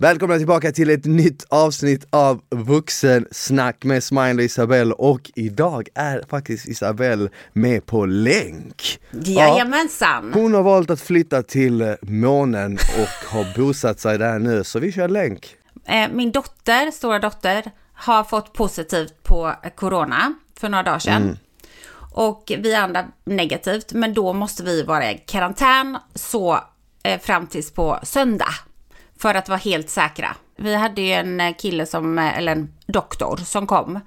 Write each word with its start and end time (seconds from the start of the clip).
Välkomna 0.00 0.38
tillbaka 0.38 0.72
till 0.72 0.90
ett 0.90 1.04
nytt 1.04 1.46
avsnitt 1.48 2.06
av 2.10 2.40
Vuxensnack 2.50 3.84
med 3.84 4.04
Smile 4.04 4.34
och 4.34 4.42
Isabelle 4.42 4.94
och 4.94 5.30
idag 5.34 5.88
är 5.94 6.24
faktiskt 6.28 6.68
Isabelle 6.68 7.28
med 7.52 7.86
på 7.86 8.06
länk. 8.06 8.98
Jajamensan! 9.10 10.32
Hon 10.34 10.54
har 10.54 10.62
valt 10.62 10.90
att 10.90 11.00
flytta 11.00 11.42
till 11.42 11.96
månen 12.02 12.74
och 12.74 13.28
har 13.30 13.56
bosatt 13.56 14.00
sig 14.00 14.18
där 14.18 14.38
nu 14.38 14.64
så 14.64 14.78
vi 14.78 14.92
kör 14.92 15.08
länk. 15.08 15.56
Eh, 15.84 16.08
Min 16.12 16.32
dotter, 16.32 16.90
stora 16.90 17.18
dotter, 17.18 17.70
har 17.92 18.24
fått 18.24 18.52
positivt 18.52 19.22
på 19.22 19.54
corona 19.76 20.34
för 20.60 20.68
några 20.68 20.82
dagar 20.82 20.98
sedan. 20.98 21.38
Och 22.12 22.52
vi 22.58 22.74
andra 22.74 23.04
negativt, 23.24 23.92
men 23.92 24.14
då 24.14 24.32
måste 24.32 24.62
vi 24.62 24.82
vara 24.82 25.12
i 25.12 25.18
karantän 25.26 25.98
så 26.14 26.60
eh, 27.02 27.20
fram 27.20 27.46
tills 27.46 27.72
på 27.72 27.98
söndag. 28.02 28.54
För 29.20 29.34
att 29.34 29.48
vara 29.48 29.58
helt 29.58 29.90
säkra. 29.90 30.36
Vi 30.56 30.74
hade 30.74 31.00
ju 31.02 31.12
en 31.12 31.40
eh, 31.40 31.54
kille 31.58 31.86
som, 31.86 32.18
eh, 32.18 32.38
eller 32.38 32.52
en 32.52 32.72
doktor 32.86 33.36
som 33.36 33.66
kom 33.66 34.00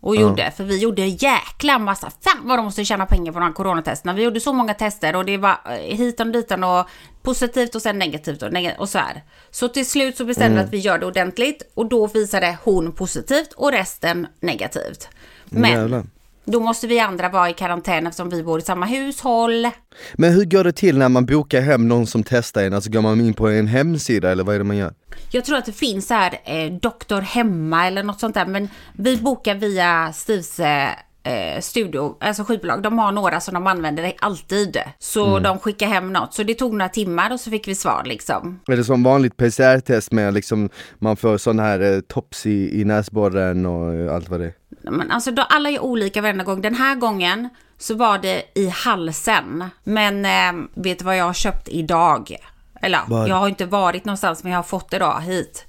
och 0.00 0.16
gjorde, 0.16 0.50
för 0.50 0.64
vi 0.64 0.78
gjorde 0.78 1.06
jäkla 1.06 1.78
massa, 1.78 2.10
fan 2.20 2.40
vad 2.42 2.58
de 2.58 2.64
måste 2.64 2.84
tjäna 2.84 3.06
pengar 3.06 3.32
på 3.32 3.38
de 3.38 3.44
här 3.44 3.52
coronatesterna. 3.52 4.12
Vi 4.12 4.22
gjorde 4.22 4.40
så 4.40 4.52
många 4.52 4.74
tester 4.74 5.16
och 5.16 5.24
det 5.24 5.36
var 5.36 5.58
eh, 5.64 5.96
hitan 5.96 6.26
och 6.26 6.32
ditan 6.32 6.64
och 6.64 6.86
positivt 7.22 7.74
och 7.74 7.82
sen 7.82 7.98
negativt 7.98 8.42
och, 8.42 8.50
neg- 8.52 8.78
och 8.78 8.88
så 8.88 8.98
här. 8.98 9.22
Så 9.50 9.68
till 9.68 9.86
slut 9.90 10.16
så 10.16 10.24
bestämde 10.24 10.58
vi 10.58 10.64
att 10.64 10.72
vi 10.72 10.78
gör 10.78 10.98
det 10.98 11.06
ordentligt 11.06 11.62
och 11.74 11.86
då 11.86 12.06
visade 12.06 12.58
hon 12.64 12.92
positivt 12.92 13.52
och 13.52 13.72
resten 13.72 14.26
negativt. 14.40 15.08
Men 15.44 15.70
Jävlar. 15.70 16.04
Då 16.44 16.60
måste 16.60 16.86
vi 16.86 17.00
andra 17.00 17.28
vara 17.28 17.50
i 17.50 17.52
karantän 17.52 18.06
eftersom 18.06 18.30
vi 18.30 18.42
bor 18.42 18.58
i 18.58 18.62
samma 18.62 18.86
hushåll. 18.86 19.68
Men 20.14 20.32
hur 20.32 20.44
går 20.44 20.64
det 20.64 20.72
till 20.72 20.98
när 20.98 21.08
man 21.08 21.26
bokar 21.26 21.60
hem 21.60 21.88
någon 21.88 22.06
som 22.06 22.22
testar 22.22 22.64
en? 22.64 22.74
Alltså 22.74 22.90
går 22.90 23.00
man 23.00 23.20
in 23.20 23.34
på 23.34 23.48
en 23.48 23.66
hemsida 23.66 24.30
eller 24.30 24.44
vad 24.44 24.54
är 24.54 24.58
det 24.58 24.64
man 24.64 24.76
gör? 24.76 24.94
Jag 25.30 25.44
tror 25.44 25.56
att 25.56 25.66
det 25.66 25.72
finns 25.72 26.06
så 26.06 26.14
här 26.14 26.40
eh, 26.44 26.72
doktor 26.72 27.20
hemma 27.20 27.86
eller 27.86 28.02
något 28.02 28.20
sånt 28.20 28.34
där. 28.34 28.46
Men 28.46 28.68
vi 28.92 29.16
bokar 29.16 29.54
via 29.54 30.12
Steves 30.12 30.60
eh, 30.60 30.88
eh, 31.22 31.60
studio, 31.60 32.16
alltså 32.20 32.44
skivbolag. 32.44 32.82
De 32.82 32.98
har 32.98 33.12
några 33.12 33.40
som 33.40 33.54
de 33.54 33.66
använder 33.66 34.12
alltid. 34.18 34.76
Så 34.98 35.38
de 35.38 35.58
skickar 35.58 35.86
hem 35.86 36.12
något. 36.12 36.34
Så 36.34 36.42
det 36.42 36.54
tog 36.54 36.72
några 36.72 36.88
timmar 36.88 37.32
och 37.32 37.40
så 37.40 37.50
fick 37.50 37.68
vi 37.68 37.74
svar 37.74 38.02
liksom. 38.04 38.60
Är 38.66 38.76
det 38.76 38.84
som 38.84 39.02
vanligt 39.02 39.36
PCR-test 39.36 40.12
med 40.12 40.34
liksom 40.34 40.70
man 40.98 41.16
får 41.16 41.38
sån 41.38 41.58
här 41.58 41.80
eh, 41.80 42.00
tops 42.00 42.46
i, 42.46 42.80
i 42.80 42.84
näsborren 42.84 43.66
och 43.66 43.94
eh, 43.94 44.14
allt 44.14 44.28
vad 44.28 44.40
det 44.40 44.46
är? 44.46 44.61
Men 44.84 45.10
alltså 45.10 45.30
då, 45.30 45.42
alla 45.42 45.70
är 45.70 45.80
olika 45.80 46.22
varenda 46.22 46.44
gång. 46.44 46.60
Den 46.60 46.74
här 46.74 46.94
gången 46.94 47.48
så 47.78 47.94
var 47.94 48.18
det 48.18 48.42
i 48.54 48.68
halsen. 48.68 49.64
Men 49.84 50.24
eh, 50.24 50.52
vet 50.74 50.98
du 50.98 51.04
vad 51.04 51.16
jag 51.16 51.24
har 51.24 51.32
köpt 51.32 51.68
idag? 51.68 52.36
Eller 52.82 53.00
Vad? 53.06 53.28
jag 53.28 53.36
har 53.36 53.48
inte 53.48 53.66
varit 53.66 54.04
någonstans 54.04 54.42
men 54.42 54.52
jag 54.52 54.58
har 54.58 54.62
fått 54.62 54.90
det 54.90 54.98
då 54.98 55.12
hit. 55.12 55.66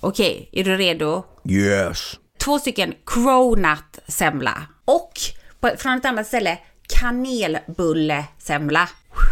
Okej, 0.00 0.48
är 0.52 0.64
du 0.64 0.76
redo? 0.76 1.24
Yes! 1.48 2.18
två 2.44 2.58
stycken 2.58 2.94
cronut-semla 3.06 4.62
och 4.84 5.12
på, 5.60 5.70
från 5.78 5.92
ett 5.92 6.04
annat 6.04 6.26
ställe 6.26 6.58
kanelbullesemla. 6.88 8.88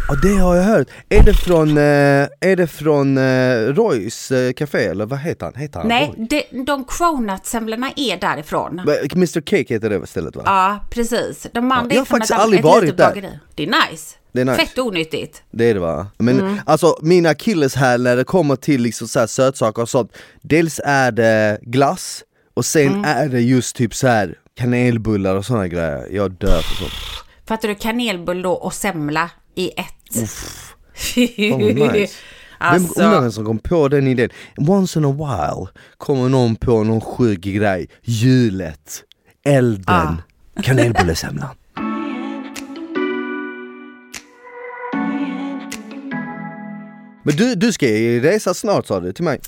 Ja 0.08 0.14
det 0.22 0.34
har 0.36 0.56
jag 0.56 0.62
hört. 0.62 0.88
Är 1.08 1.22
det 1.22 1.34
från, 1.34 1.68
eh, 1.78 1.82
är 2.40 2.56
det 2.56 2.66
från 2.66 3.18
eh, 3.18 3.54
Roys 3.56 4.30
eh, 4.30 4.52
café 4.52 4.78
eller 4.84 5.06
vad 5.06 5.18
heter 5.18 5.46
han? 5.46 5.54
Heter 5.54 5.78
han 5.78 5.88
Nej, 5.88 6.14
Roy? 6.18 6.26
de, 6.50 6.64
de 6.64 6.84
cronut-semlorna 6.84 7.90
är 7.96 8.16
därifrån. 8.16 8.78
Mr 9.14 9.40
Cake 9.40 9.74
heter 9.74 9.90
det 9.90 10.06
stället 10.06 10.36
va? 10.36 10.42
Ja, 10.46 10.86
precis. 10.90 11.46
De 11.54 11.72
andra 11.72 11.84
jag 11.88 11.92
är 11.94 11.98
har 11.98 12.04
från 12.04 12.18
faktiskt 12.18 12.40
aldrig 12.40 12.58
ett 12.60 12.64
varit 12.64 12.96
där. 12.96 13.08
bageri. 13.08 13.38
Det 13.54 13.62
är 13.62 13.66
nice. 13.90 14.16
Det 14.32 14.40
är 14.40 14.44
nice. 14.44 14.56
Fett 14.66 14.78
onyttigt. 14.78 15.42
Det 15.50 15.64
är 15.70 15.74
det 15.74 15.80
va? 15.80 16.06
Men 16.18 16.40
Mm. 16.40 16.60
alltså 16.66 16.96
min 17.02 17.26
akilles 17.26 17.74
här 17.74 17.98
när 17.98 18.16
det 18.16 18.24
kommer 18.24 18.56
till 18.56 18.82
liksom 18.82 19.08
så 19.08 19.20
här 19.20 19.26
sötsaker 19.26 19.82
och 19.82 19.88
sånt 19.88 20.12
Dels 20.42 20.80
är 20.84 21.12
det 21.12 21.58
glass 21.62 22.22
och 22.54 22.64
sen 22.64 22.86
Mm. 22.88 23.04
är 23.04 23.28
det 23.28 23.40
just 23.40 23.76
typ 23.76 23.94
så 23.94 24.06
här 24.08 24.34
kanelbullar 24.54 25.34
och 25.36 25.44
såna 25.46 25.68
grejer 25.68 26.06
Jag 26.10 26.30
dör 26.32 26.60
för 26.62 26.74
sånt 26.74 26.92
Fattar 27.46 27.68
du? 27.68 27.74
Kanelbulle 27.74 28.48
och 28.48 28.74
semla 28.74 29.30
i 29.54 29.70
ett. 29.76 30.14
Fan, 30.14 31.76
vad 31.78 31.94
nice. 31.94 32.14
Vem 32.62 32.74
alltså, 32.74 33.02
undrar 33.02 33.20
vem 33.20 33.32
som 33.32 33.44
kom 33.44 33.58
på 33.58 33.88
den 33.88 34.06
idén? 34.06 34.28
Once 34.56 34.98
in 34.98 35.04
a 35.04 35.12
while 35.12 35.82
kommer 35.96 36.28
någon 36.28 36.56
på 36.56 36.84
någon 36.84 37.00
sjuk 37.00 37.40
grej 37.40 37.88
Hjulet, 38.02 39.04
elden, 39.44 40.22
kanelbullesemlan 40.62 41.56
Men 47.24 47.36
du, 47.36 47.54
du 47.54 47.72
ska 47.72 47.88
ju 47.88 48.20
resa 48.20 48.54
snart 48.54 48.86
sa 48.86 49.00
du 49.00 49.12
till 49.12 49.24
mig 49.24 49.40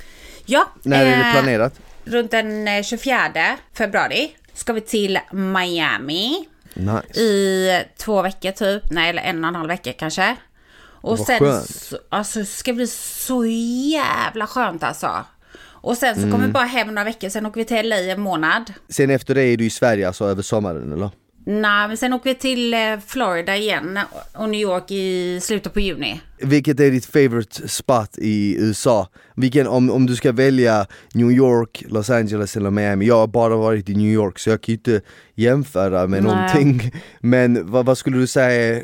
ja, 0.47 0.72
När 0.82 1.06
är 1.06 1.16
det 1.16 1.26
eh, 1.26 1.32
planerat? 1.32 1.81
Runt 2.04 2.31
den 2.31 2.69
eh, 2.69 2.82
24 2.82 3.32
februari 3.72 4.36
ska 4.54 4.72
vi 4.72 4.81
till 4.81 5.19
Miami. 5.32 6.47
Nice 6.74 7.20
i 7.20 7.84
två 7.98 8.22
veckor 8.22 8.50
typ, 8.50 8.82
nej 8.90 9.10
eller 9.10 9.22
en 9.22 9.44
och 9.44 9.48
en 9.48 9.54
halv 9.54 9.68
vecka 9.68 9.92
kanske. 9.92 10.36
Och 10.84 11.18
Vad 11.18 11.26
sen, 11.26 11.38
skönt. 11.38 11.70
så, 11.70 11.98
alltså 12.08 12.44
ska 12.44 12.72
bli 12.72 12.86
så 12.86 13.44
jävla 13.92 14.46
skönt 14.46 14.82
alltså. 14.82 15.24
Och 15.66 15.96
sen 15.98 16.14
så 16.14 16.20
Mm. 16.20 16.32
kommer 16.32 16.46
vi 16.46 16.52
bara 16.52 16.64
hem 16.64 16.86
några 16.88 17.04
veckor, 17.04 17.28
sen 17.28 17.46
åker 17.46 17.60
vi 17.60 17.64
till 17.64 17.88
LA 17.88 17.96
en 17.96 18.20
månad. 18.20 18.72
Sen 18.88 19.10
efter 19.10 19.34
det 19.34 19.42
är 19.42 19.56
du 19.56 19.64
i 19.64 19.70
Sverige 19.70 20.06
alltså 20.06 20.24
över 20.24 20.42
sommaren 20.42 20.92
eller? 20.92 21.10
Nej, 21.47 21.88
men 21.88 21.97
sen 21.97 22.12
åker 22.12 22.31
vi 22.31 22.34
till 22.34 22.75
eh, 22.75 22.99
Florida 23.06 23.56
igen 23.56 23.99
och 24.32 24.49
New 24.49 24.60
York 24.60 24.91
i 24.91 25.41
slutet 25.43 25.75
på 25.75 25.81
juni. 25.81 26.21
Vilket 26.38 26.81
är 26.81 26.91
ditt 26.91 27.06
favorite 27.06 27.69
spot 27.69 28.19
i 28.19 28.56
USA? 28.59 29.09
Vilken, 29.34 29.66
om, 29.66 29.91
om 29.91 30.06
du 30.06 30.16
ska 30.16 30.33
välja 30.33 30.87
New 31.15 31.31
York, 31.31 31.84
Los 31.88 32.10
Angeles 32.10 32.56
eller 32.56 32.71
Miami 32.71 33.06
Jag 33.06 33.16
har 33.16 33.27
bara 33.27 33.56
varit 33.56 33.88
i 33.88 33.94
New 33.94 34.12
York 34.12 34.38
så 34.38 34.50
jag 34.50 34.60
kan 34.60 34.72
ju 34.72 34.77
inte 34.77 35.00
jämföra 35.34 36.06
med 36.06 36.22
Nej. 36.22 36.33
någonting 36.33 36.93
Men 37.21 37.71
vad, 37.71 37.87
vad 37.87 37.99
skulle 37.99 38.19
du 38.19 38.27
säga, 38.27 38.77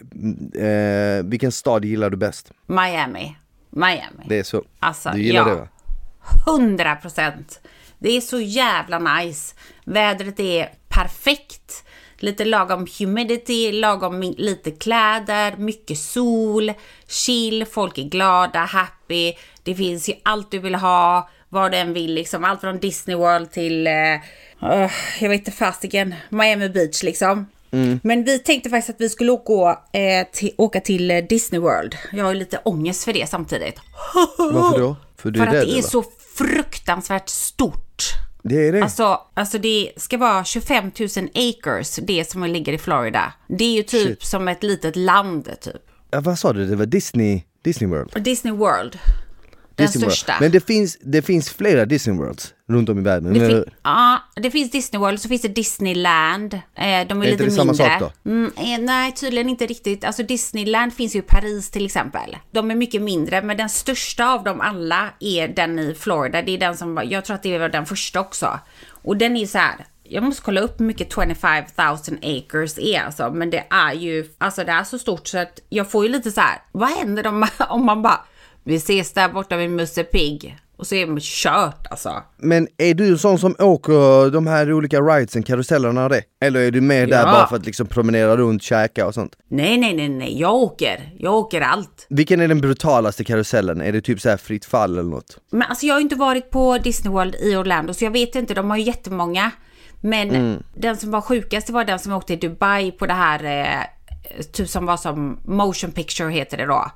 eh, 0.55 1.25
vilken 1.25 1.53
stad 1.53 1.85
gillar 1.85 2.11
du 2.11 2.17
bäst? 2.17 2.53
Miami. 2.67 3.37
Miami. 3.71 4.25
Det 4.29 4.39
är 4.39 4.43
så? 4.43 4.65
Alltså, 4.81 5.11
du 5.11 5.23
gillar 5.23 5.49
ja. 5.49 5.55
det 5.55 5.55
va? 5.55 5.69
100 6.47 6.97
procent. 6.97 7.61
Det 7.99 8.17
är 8.17 8.21
så 8.21 8.41
jävla 8.41 8.99
nice. 8.99 9.55
Vädret 9.85 10.41
är 10.41 10.69
perfekt. 10.89 11.85
Lite 12.23 12.45
lagom 12.45 12.87
humidity, 12.99 13.73
lagom 13.73 14.21
lite 14.23 14.71
kläder, 14.71 15.57
mycket 15.57 15.99
sol, 15.99 16.73
chill, 17.09 17.67
folk 17.71 17.99
är 17.99 18.03
glada, 18.03 18.59
happy. 18.59 19.33
Det 19.63 19.75
finns 19.75 20.09
ju 20.09 20.13
allt 20.23 20.51
du 20.51 20.59
vill 20.59 20.75
ha, 20.75 21.29
vad 21.49 21.73
du 21.73 21.77
än 21.77 21.93
vill 21.93 22.15
liksom. 22.15 22.45
Allt 22.45 22.61
från 22.61 22.79
Disney 22.79 23.17
World 23.17 23.51
till, 23.51 23.87
eh, 23.87 23.93
jag 25.21 25.29
vet 25.29 25.39
inte 25.39 25.51
fasiken, 25.51 26.15
Miami 26.29 26.69
Beach 26.69 27.03
liksom. 27.03 27.47
Men 28.03 28.25
vi 28.25 28.39
tänkte 28.39 28.71
faktiskt 28.71 28.91
att 28.91 29.01
vi 29.01 29.09
skulle 29.09 29.33
åka, 29.33 29.79
eh, 29.99 30.27
till, 30.33 30.53
åka 30.57 30.81
till 30.81 31.11
eh, 31.11 31.19
Disney 31.19 31.61
World. 31.61 31.97
Jag 32.13 32.25
har 32.25 32.33
ju 32.33 32.39
lite 32.39 32.61
ångest 32.65 33.05
för 33.05 33.13
det 33.13 33.29
samtidigt. 33.31 33.81
Varför 34.39 34.79
då? 34.79 34.97
För 35.17 35.31
du 35.31 35.39
För 35.41 35.47
är 35.47 35.49
att 35.49 35.55
det 35.55 35.71
är 35.71 35.73
eller? 35.73 35.83
så 35.83 36.05
fruktansvärt 36.39 37.29
stort. 37.29 38.05
Det 38.43 38.69
är 38.69 38.73
det? 38.73 38.83
Alltså, 38.83 39.21
alltså 39.35 39.59
det 39.59 39.93
ska 39.97 40.19
vara 40.19 40.45
25 40.45 40.85
000 40.85 41.09
acres, 41.35 41.97
det 42.03 42.31
som 42.31 42.45
ligger 42.45 42.73
i 42.73 42.79
Florida. 42.79 43.33
Det 43.49 43.65
är 43.65 43.73
ju 43.77 43.83
typ 43.83 44.07
Shit. 44.09 44.23
som 44.23 44.49
ett 44.49 44.63
litet 44.63 44.97
land 44.97 45.45
typ. 45.61 45.77
ja, 46.11 46.21
vad 46.21 46.39
sa 46.39 46.53
du? 46.53 46.67
Det 46.67 46.77
var 46.77 46.87
Disney, 46.87 47.43
Disney 47.63 47.91
World? 47.91 48.23
Disney 48.25 48.55
World. 48.55 48.99
Den 49.81 49.87
Disney 49.87 50.05
World. 50.09 50.41
Men 50.41 50.51
det 50.51 50.67
finns, 50.67 50.99
det 51.03 51.23
finns 51.23 51.51
flera 51.51 51.85
Disney 51.85 52.17
Worlds 52.17 52.55
runt 52.69 52.89
om 52.89 52.99
i 52.99 53.03
världen, 53.03 53.35
Det, 53.35 53.49
fin- 53.49 53.65
ja, 53.83 54.19
det 54.37 54.51
finns 54.51 54.71
Disney 54.71 55.01
World, 55.01 55.21
så 55.21 55.29
finns 55.29 55.43
det 55.43 55.49
Disneyland. 55.49 56.55
Eh, 56.55 56.61
de 56.75 56.83
är, 56.93 57.01
inte 57.13 57.27
lite 57.31 57.45
det 57.45 57.51
samma 57.51 57.73
mindre. 57.73 57.99
sak 58.01 58.13
Mm, 58.25 58.53
eh, 58.57 58.79
nej, 58.81 59.13
tydligen 59.13 59.49
inte 59.49 59.67
riktigt. 59.67 60.05
Alltså 60.05 60.23
Disneyland 60.23 60.95
finns 60.95 61.15
ju 61.15 61.19
i 61.19 61.23
Paris 61.23 61.71
till 61.71 61.87
exempel. 61.87 62.37
De 62.51 62.71
är 62.71 62.75
mycket 62.75 63.03
mindre, 63.03 63.43
men 63.43 63.57
den 63.57 63.69
största 63.69 64.29
av 64.35 64.45
dem 64.45 64.61
alla 64.61 65.09
är 65.21 65.49
den 65.49 65.79
i 65.79 65.95
Florida. 65.95 66.43
Det 66.43 66.53
är 66.53 66.59
den 66.59 66.77
som 66.77 67.01
jag 67.05 67.25
tror 67.25 67.35
att 67.35 67.43
det 67.43 67.59
var 67.59 67.69
den 67.69 67.87
första 67.87 68.21
också. 68.21 68.59
Och 69.03 69.17
den 69.17 69.37
är 69.37 69.47
så 69.47 69.59
här. 69.59 69.87
Jag 70.03 70.23
måste 70.23 70.43
kolla 70.43 70.61
upp 70.61 70.81
hur 70.81 70.85
mycket 70.85 71.13
25 71.15 71.65
000 71.77 71.97
acres 72.23 72.79
är 72.79 73.01
alltså. 73.01 73.31
Men 73.31 73.51
det 73.51 73.65
är 73.71 73.93
ju, 73.93 74.29
alltså 74.39 74.65
det 74.65 74.73
är 74.73 74.85
så 74.85 74.99
stort 74.99 75.27
så 75.29 75.39
att 75.39 75.61
jag 75.69 75.91
får 75.91 76.05
ju 76.07 76.13
lite 76.13 76.33
så 76.33 76.41
här. 76.41 76.59
Vad 76.73 76.89
händer 76.91 77.27
om 77.27 77.41
man, 77.41 77.49
om 77.69 77.85
man 77.87 78.03
bara, 78.03 78.21
vi 78.71 78.77
ses 78.77 79.13
där 79.13 79.29
borta 79.29 79.57
vid 79.57 79.71
Musse 79.71 80.05
Pigg. 80.05 80.57
Och 80.77 80.87
så 80.87 80.95
är 80.95 81.07
man 81.07 81.19
kört 81.21 81.87
alltså. 81.91 82.23
Men 82.37 82.69
är 82.79 82.95
du 82.95 83.09
en 83.09 83.19
sån 83.19 83.39
som 83.39 83.57
åker 83.59 84.31
de 84.31 84.47
här 84.47 84.73
olika 84.73 85.01
ridesen, 85.01 85.43
karusellerna 85.43 86.05
och 86.05 86.11
det? 86.11 86.23
Eller 86.41 86.61
är 86.61 86.71
du 86.71 86.81
med 86.81 87.09
där 87.09 87.19
Ja. 87.27 87.33
bara 87.33 87.47
för 87.47 87.57
att 87.57 87.67
liksom 87.67 87.87
promenera 87.87 88.37
runt, 88.37 88.63
käka 88.63 89.07
och 89.07 89.15
sånt? 89.15 89.37
Nej, 89.49 89.79
nej, 89.79 89.95
nej, 89.95 90.09
nej. 90.09 90.41
Jag 90.41 90.55
åker. 90.55 91.13
Jag 91.19 91.35
åker 91.35 91.61
allt. 91.61 92.07
Vilken 92.09 92.41
är 92.41 92.49
den 92.49 92.61
brutalaste 92.61 93.25
karusellen? 93.25 93.81
Är 93.81 93.93
det 93.93 94.01
typ 94.01 94.21
så 94.21 94.29
här 94.29 94.37
fritt 94.37 94.65
fall 94.65 94.93
eller 94.99 95.11
något? 95.11 95.39
Men 95.51 95.63
alltså 95.63 95.87
jag 95.87 95.95
har 95.95 96.01
ju 96.01 96.05
inte 96.05 96.17
varit 96.17 96.51
på 96.51 96.79
Disney 96.79 97.13
World 97.13 97.35
i 97.35 97.57
Orlando 97.57 97.95
så 97.95 98.05
jag 98.05 98.11
vet 98.11 98.35
inte. 98.35 98.55
De 98.55 98.71
har 98.71 98.77
ju 98.77 98.83
jättemånga. 98.83 99.51
Men 100.01 100.63
den 100.75 100.97
som 100.97 101.11
var 101.11 101.21
sjukast 101.21 101.67
det 101.67 101.73
var 101.73 101.85
den 101.85 101.99
som 101.99 102.13
åkte 102.13 102.37
till 102.37 102.51
Dubai 102.51 102.91
på 102.93 103.07
det 103.07 103.13
här, 103.13 103.45
eh, 103.45 104.43
typ 104.53 104.69
som 104.69 104.87
var 104.87 104.97
som 104.97 105.39
motion 105.45 105.93
picture 105.93 106.31
heter 106.33 106.57
det 106.57 106.67
då. 106.67 106.91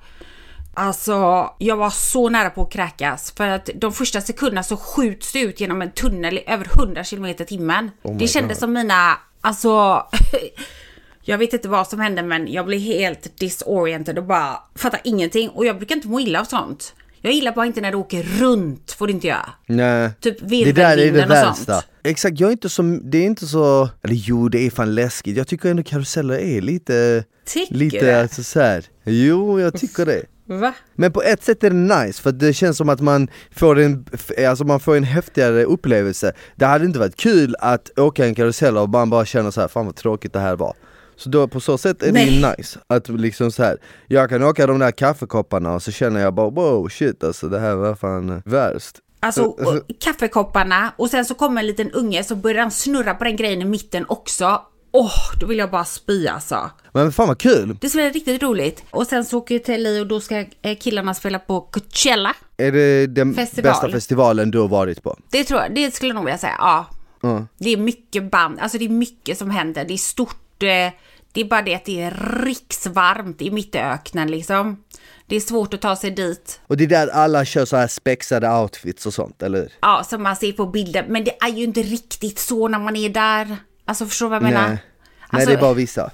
Alltså, 0.75 1.51
jag 1.59 1.77
var 1.77 1.91
så 1.91 2.29
nära 2.29 2.51
på 2.51 2.63
att 2.63 2.73
kräkas 2.73 3.33
för 3.37 3.49
att 3.49 3.71
de 3.75 3.93
första 3.93 4.21
sekunderna 4.21 4.63
så 4.63 4.77
skjuts 4.77 5.33
det 5.33 5.41
ut 5.41 5.61
genom 5.61 5.83
en 5.83 5.91
tunnel 5.91 6.39
i 6.39 6.45
över 6.47 6.67
100 6.77 7.05
km 7.05 7.35
timmen. 7.35 7.91
Oh 8.03 8.17
det 8.19 8.29
kändes 8.29 8.57
God. 8.57 8.61
som 8.61 8.73
mina, 8.73 9.17
alltså 9.41 10.03
Jag 11.27 11.39
vet 11.39 11.53
inte 11.53 11.69
vad 11.69 11.89
som 11.89 12.01
hände 12.01 12.23
men 12.23 12.53
jag 12.53 12.67
blev 12.67 12.81
helt 12.81 13.39
disoriented 13.39 14.19
och 14.19 14.25
bara 14.25 14.57
fattar 14.75 15.01
ingenting. 15.05 15.49
Och 15.49 15.67
jag 15.67 15.77
brukar 15.77 15.97
inte 15.97 16.09
må 16.09 16.21
illa 16.21 16.41
av 16.41 16.45
sånt. 16.45 16.95
Jag 17.21 17.33
gillar 17.33 17.53
bara 17.53 17.67
inte 17.67 17.81
när 17.81 17.91
det 17.91 17.97
åker 17.97 18.23
runt, 18.23 18.93
får 18.93 19.07
det 19.07 19.13
inte 19.13 19.27
göra. 19.27 19.49
Nej, 19.67 20.11
Typ 20.21 20.37
det 20.41 20.47
där 20.47 20.85
är 20.85 20.97
det 20.97 21.03
virvelvinden 21.03 21.25
och 21.25 21.37
värsta. 21.37 21.55
sånt. 21.75 21.87
Exakt, 22.05 22.41
jag 22.41 22.49
är 22.49 22.53
inte 22.53 22.69
så, 22.69 22.83
det 22.83 23.19
är 23.19 23.25
inte 23.27 23.47
så, 23.47 23.89
eller 24.03 24.15
jo 24.15 24.49
det 24.49 24.67
är 24.67 24.71
fan 24.71 24.95
läskigt. 24.95 25.37
Jag 25.37 25.49
tycker 25.49 25.69
ändå 25.71 25.83
karuseller 25.83 26.39
är 26.39 26.61
lite, 26.61 27.25
Tycker 27.47 27.75
lite 27.75 28.01
du? 28.07 28.13
alltså 28.13 28.43
så 28.43 28.61
här. 28.61 28.85
Jo 29.05 29.61
jag 29.61 29.77
tycker 29.81 30.07
det. 30.07 30.23
Va? 30.47 30.75
Men 30.95 31.13
på 31.13 31.23
ett 31.23 31.43
sätt 31.43 31.65
är 31.65 31.71
det 31.71 32.05
nice, 32.05 32.23
för 32.23 32.33
det 32.33 32.53
känns 32.53 32.77
som 32.77 32.89
att 32.89 33.01
man 33.01 33.29
får 33.51 33.79
en, 33.79 34.07
alltså 34.49 34.65
man 34.65 34.81
får 34.81 34.97
en 34.97 35.05
häftigare 35.05 35.65
upplevelse 35.65 36.33
Det 36.57 36.67
hade 36.67 36.85
inte 36.85 36.99
varit 36.99 37.17
kul 37.17 37.57
att 37.59 37.99
åka 37.99 38.27
en 38.27 38.35
karusell 38.35 38.79
och 38.79 38.89
man 38.89 39.11
bara 39.11 39.25
känner 39.25 39.51
så 39.51 39.61
här, 39.61 39.69
fan 39.69 39.87
vad 39.87 39.97
tråkigt 39.97 40.33
det 40.33 40.41
här 40.41 40.57
var 40.57 40.75
Så 41.17 41.29
då 41.29 41.49
på 41.49 41.61
så 41.61 41.79
sätt 41.79 42.03
är 42.03 42.07
det 42.07 42.13
Nej. 42.13 42.55
nice, 42.59 42.79
att 42.87 43.09
liksom 43.09 43.53
så 43.53 43.63
här. 43.63 43.77
jag 44.07 44.29
kan 44.29 44.43
åka 44.43 44.67
de 44.67 44.79
där 44.79 44.91
kaffekopparna 44.91 45.75
och 45.75 45.83
så 45.83 45.93
känner 45.93 46.21
jag 46.21 46.35
bara 46.35 46.51
wow 46.51 46.89
shit 46.89 47.25
alltså 47.25 47.49
det 47.49 47.59
här 47.59 47.75
var 47.75 47.95
fan 47.95 48.43
värst 48.45 49.01
Alltså 49.21 49.57
kaffekopparna 50.01 50.93
och 50.97 51.11
sen 51.11 51.25
så 51.25 51.35
kommer 51.35 51.61
en 51.61 51.67
liten 51.67 51.91
unge 51.91 52.25
så 52.25 52.37
börjar 52.37 52.63
han 52.63 52.71
snurra 52.71 53.15
på 53.15 53.25
den 53.25 53.37
grejen 53.37 53.63
i 53.63 53.65
mitten 53.65 54.05
också. 54.09 54.61
Åh, 54.97 55.13
då 55.41 55.47
vill 55.47 55.59
jag 55.59 55.71
bara 55.71 55.85
spy 55.85 56.27
alltså. 56.27 56.71
Men 56.93 57.13
fan 57.13 57.29
vad 57.29 57.39
kul! 57.39 57.77
Det 57.81 57.89
skulle 57.89 58.03
vara 58.03 58.13
riktigt 58.13 58.43
roligt. 58.43 58.85
Och 58.91 59.07
sen 59.07 59.25
så 59.25 59.39
åker 59.39 59.55
jag 59.55 59.65
till 59.65 59.83
LA 59.83 60.01
och 60.01 60.07
då 60.07 60.21
ska 60.21 60.45
eh, 60.63 60.79
killarna 60.81 61.15
spela 61.15 61.39
på 61.39 61.61
Coachella. 61.61 62.35
Är 62.57 62.73
det 62.73 63.07
den 63.07 63.35
Festival. 63.35 63.73
bästa 63.73 63.91
festivalen 63.91 64.51
du 64.51 64.59
har 64.59 64.69
varit 64.69 65.03
på? 65.03 65.19
Det 65.31 65.45
tror 65.45 65.61
jag, 65.61 65.75
det 65.75 65.95
skulle 65.95 66.09
jag 66.09 66.15
nog 66.15 66.25
vilja 66.25 66.39
säga, 66.39 66.57
ja. 66.59 66.87
Ja. 67.21 67.47
Det 67.59 67.71
är 67.71 67.77
mycket 67.77 68.31
band, 68.31 68.59
alltså 68.61 68.79
det 68.79 68.85
är 68.85 68.89
mycket 68.89 69.39
som 69.39 69.51
händer. 69.51 69.85
Det 69.85 69.95
är 69.95 69.99
stort, 69.99 70.63
eh, 70.63 70.93
det 71.33 71.41
är 71.41 71.45
bara 71.45 71.63
det 71.63 71.75
att 71.75 71.85
det 71.85 72.03
är 72.03 72.43
riksvarmt 72.45 73.43
i 73.43 73.51
mitt 73.51 73.75
i 73.75 73.79
öknen 73.79 74.31
liksom. 74.31 74.85
Det 75.27 75.37
är 75.37 75.41
svårt 75.41 75.75
att 75.75 75.81
ta 75.81 75.97
sig 75.97 76.11
dit. 76.11 76.61
Och 76.67 76.77
det 76.77 76.85
är 76.85 76.89
där 76.89 77.09
alla 77.09 77.45
kör 77.45 77.65
så 77.65 77.77
här 77.77 77.87
spexade 77.89 78.51
outfits 78.51 79.07
och 79.07 79.15
sånt, 79.15 79.43
eller 79.43 79.59
hur? 79.59 79.73
Ja, 79.81 80.05
som 80.11 80.23
man 80.23 80.37
ser 80.37 80.53
på 80.53 80.67
bilder. 80.67 81.07
Men 81.09 81.25
det 81.25 81.37
är 81.41 81.49
ju 81.49 81.65
inte 81.65 81.83
riktigt 81.83 82.39
så 82.39 82.69
när 82.69 82.79
man 82.79 82.97
är 82.97 83.09
där. 83.09 83.57
Alltså 83.85 84.07
förstår 84.07 84.27
du 84.27 84.31
vad 84.31 84.37
jag 84.37 84.43
menar? 84.43 84.69
Nej. 84.69 84.71
Nej 84.71 84.81
Alltså, 85.29 85.49
det 85.51 85.57
är 85.57 85.61
bara 85.61 85.75
vissa 85.75 86.11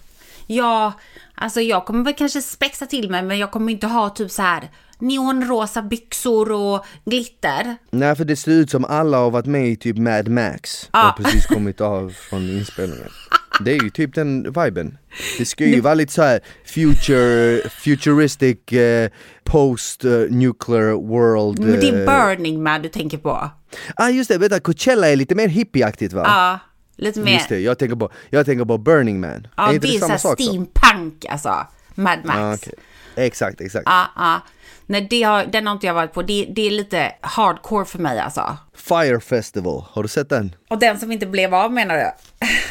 Ja, 0.47 0.93
alltså 1.35 1.61
jag 1.61 1.85
kommer 1.87 2.05
väl 2.05 2.15
kanske 2.15 2.43
spexa 2.43 2.87
till 2.87 3.11
mig 3.11 3.23
men 3.23 3.39
jag 3.39 3.51
kommer 3.51 3.73
inte 3.73 3.87
ha 3.87 4.11
typ 4.11 4.31
så 4.31 4.43
här 4.43 4.71
neonrosa 4.99 5.83
byxor 5.83 6.53
och 6.53 6.85
glitter. 7.05 7.77
Nej 7.91 8.17
för 8.17 8.25
det 8.25 8.37
ser 8.37 8.53
ut 8.53 8.71
som 8.71 8.85
alla 8.85 9.19
har 9.19 9.31
varit 9.31 9.47
med 9.47 9.69
i 9.69 9.77
typ 9.77 9.99
Mad 9.99 10.29
Max 10.29 10.89
Ja. 10.93 11.11
och 11.11 11.17
precis 11.25 11.47
kommit 11.47 11.81
av 11.81 12.11
från 12.11 12.43
inspelningen 12.51 13.09
Det 13.65 13.71
är 13.77 13.83
ju 13.85 13.91
typ 13.91 14.15
den 14.15 14.43
viben 14.43 14.99
Det 15.39 15.45
ska 15.47 15.65
ju 15.65 15.81
vara 15.81 15.95
lite 15.95 16.13
så 16.13 16.23
här 16.23 16.41
future, 16.65 17.69
futuristic, 17.69 18.73
eh, 18.73 19.11
post 19.45 20.05
eh, 20.05 20.11
nuclear 20.11 20.93
world 20.93 21.59
Men 21.59 21.81
det 21.81 21.89
är 21.89 22.01
eh, 22.01 22.07
Burning 22.37 22.63
Man 22.63 22.83
du 22.83 22.89
tänker 22.89 23.19
på. 23.19 23.51
Ah 23.97 24.09
just 24.09 24.31
det, 24.31 24.39
vänta 24.39 24.61
Coachella 24.61 25.09
är 25.09 25.17
lite 25.17 25.35
mer 25.35 25.49
hippieaktigt 25.49 26.13
va? 26.13 26.23
Ja, 26.27 26.59
lite 27.01 27.21
mer. 27.21 27.33
Just 27.33 27.49
det, 27.49 27.61
jag 27.61 27.79
tänker 27.79 27.97
på, 27.97 28.11
jag 28.31 28.47
tänker 28.47 28.65
på 28.65 28.79
Burning 28.79 29.21
Man 29.21 29.47
Ja, 29.57 29.69
Är 29.69 29.75
inte 29.75 29.87
det 29.87 29.97
är 29.97 29.99
samma 29.99 30.19
sak 30.19 30.41
steampunk 30.41 31.25
alltså. 31.25 31.67
Mad 31.95 32.19
Max. 32.25 32.39
Ah, 32.39 32.55
okej. 32.55 32.75
Exakt, 33.17 33.61
exakt 33.61 33.83
Ja, 33.87 34.07
ja. 34.17 34.41
Nej, 34.87 35.07
det 35.11 35.23
har, 35.23 35.45
den 35.45 35.67
har 35.67 35.75
inte 35.75 35.87
jag 35.87 35.95
varit 35.95 36.13
på. 36.13 36.23
Det, 36.23 36.45
det 36.57 36.67
är 36.67 36.71
lite 36.71 37.13
hardcore 37.21 37.85
för 37.85 37.99
mig 37.99 38.19
alltså. 38.19 38.57
Fire 38.75 39.21
Festival, 39.21 39.85
har 39.91 40.03
du 40.03 40.09
sett 40.09 40.29
den? 40.29 40.55
Och 40.69 40.79
den 40.79 40.99
som 40.99 41.13
inte 41.13 41.27
blev 41.27 41.55
av 41.55 41.73
menar 41.73 41.97
du? 41.97 42.11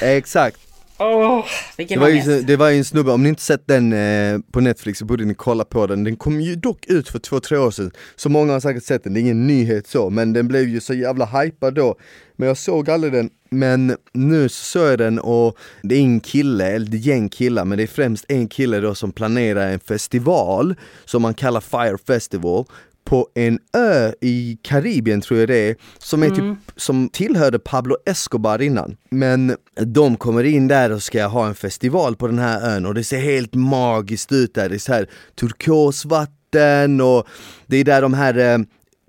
Exakt 0.06 0.58
Åh, 1.02 1.46
Det 1.78 1.98
var, 1.98 2.08
ju, 2.08 2.42
det 2.42 2.56
var 2.56 2.70
ju 2.70 2.78
en 2.78 2.86
snubbe, 2.86 3.12
om 3.12 3.24
ni 3.24 3.30
inte 3.30 3.42
sett 3.42 3.68
den 3.68 3.94
eh, 3.94 4.40
på 4.52 4.60
Netflix 4.60 5.00
så 5.00 5.06
borde 5.06 5.26
ni 5.26 5.34
kolla 5.34 5.66
på 5.66 5.88
den 5.88 6.04
Den 6.04 6.16
kom 6.16 6.42
ju 6.42 6.56
dock 6.56 6.86
ut 6.86 7.10
för 7.10 7.20
två, 7.20 7.40
tre 7.40 7.58
år 7.58 7.72
sedan 7.72 7.92
Så 8.16 8.30
många 8.30 8.54
har 8.54 8.60
säkert 8.60 8.84
sett 8.84 9.04
den, 9.04 9.14
det 9.14 9.20
är 9.20 9.22
ingen 9.22 9.48
nyhet 9.48 9.88
så 9.88 10.10
Men 10.10 10.34
den 10.34 10.48
blev 10.48 10.68
ju 10.68 10.80
så 10.80 10.94
jävla 10.94 11.26
hypad 11.26 11.74
då 11.74 11.96
Men 12.36 12.48
jag 12.48 12.58
såg 12.58 12.90
aldrig 12.90 13.14
den 13.14 13.30
Men 13.52 13.96
nu 14.14 14.50
så 14.50 14.66
såg 14.66 14.88
jag 14.88 15.00
den 15.00 15.20
och 15.20 15.58
det 15.84 15.96
är 15.96 16.02
en 16.02 16.20
kille, 16.20 16.68
eller 16.68 16.86
det 16.86 16.98
är 16.98 17.00
gäng 17.00 17.30
killar 17.30 17.66
Men 17.66 17.78
det 17.78 17.84
är 17.84 17.88
främst 17.88 18.26
en 18.28 18.48
kille 18.48 18.80
då 18.80 18.96
som 18.96 19.12
planerar 19.12 19.72
en 19.72 19.80
festival 19.80 20.76
Som 21.06 21.22
man 21.22 21.34
kallar 21.34 21.62
Fire 21.62 21.98
Festival 22.08 22.66
på 23.10 23.28
en 23.36 23.60
ö 23.74 24.12
i 24.22 24.58
Karibien 24.62 25.22
tror 25.22 25.40
jag 25.40 25.50
det 25.50 25.70
är, 25.70 25.76
som, 25.98 26.24
är 26.24 26.30
typ, 26.30 26.58
som 26.76 27.10
tillhörde 27.10 27.60
Pablo 27.60 27.98
Escobar 28.06 28.62
innan. 28.62 28.98
Men 29.10 29.56
de 29.76 30.18
kommer 30.18 30.44
in 30.44 30.68
där 30.68 30.92
och 30.92 31.04
ska 31.04 31.26
ha 31.26 31.48
en 31.48 31.56
festival 31.56 32.16
på 32.16 32.28
den 32.28 32.40
här 32.40 32.76
ön 32.76 32.86
och 32.86 32.94
det 32.94 33.04
ser 33.04 33.20
helt 33.20 33.54
magiskt 33.54 34.32
ut 34.32 34.54
där. 34.54 34.70
Det 34.70 34.76
är 34.76 34.80
så 34.80 34.94
här 34.94 35.10
turkosvatten 35.40 37.02
och 37.02 37.28
det 37.68 37.78
är 37.78 37.84
där 37.84 38.02
de 38.02 38.14
här 38.14 38.38
eh, 38.38 38.58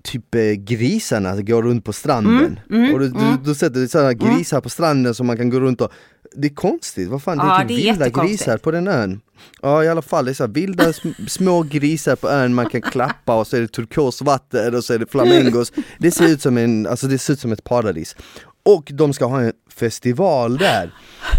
typ 0.03 0.35
eh, 0.35 0.41
grisarna 0.51 1.41
går 1.41 1.63
runt 1.63 1.85
på 1.85 1.93
stranden. 1.93 2.59
och 2.93 2.99
du, 2.99 3.09
du, 3.09 3.37
du 3.45 3.55
sätter 3.55 3.87
sådana 3.87 4.13
grisar 4.13 4.61
på 4.61 4.69
stranden 4.69 5.13
som 5.13 5.27
man 5.27 5.37
kan 5.37 5.49
gå 5.49 5.59
runt 5.59 5.81
och 5.81 5.91
det 6.35 6.47
är 6.47 6.53
konstigt, 6.55 7.09
vad 7.09 7.23
fan 7.23 7.37
det 7.37 7.43
är 7.43 7.47
Ja, 7.47 7.59
typ 7.59 7.67
det 7.67 7.73
är 7.89 7.93
vilda 7.93 8.23
grisar 8.23 8.57
på 8.57 8.71
den 8.71 8.87
ön. 8.87 9.21
Ja 9.61 9.83
i 9.83 9.87
alla 9.87 10.01
fall, 10.01 10.25
det 10.25 10.31
är 10.31 10.33
så 10.33 10.47
vilda 10.47 10.83
sm- 10.91 11.27
små 11.27 11.63
grisar 11.63 12.15
på 12.15 12.29
ön 12.29 12.53
man 12.53 12.69
kan 12.69 12.81
klappa 12.81 13.35
och 13.35 13.47
så 13.47 13.57
är 13.57 13.61
det 13.61 13.67
turkosvatten 13.67 14.75
och 14.75 14.83
så 14.83 14.93
är 14.93 14.99
det 14.99 15.11
flamingos. 15.11 15.71
Det 15.99 16.11
ser 16.11 16.27
ut 16.27 16.41
som 16.41 16.57
en, 16.57 16.87
alltså 16.87 17.07
det 17.07 17.17
ser 17.17 17.33
ut 17.33 17.39
som 17.39 17.51
ett 17.51 17.63
paradis. 17.63 18.15
Och 18.63 18.91
de 18.93 19.13
ska 19.13 19.25
ha 19.25 19.41
en 19.41 19.53
festival 19.75 20.57
där. 20.57 20.93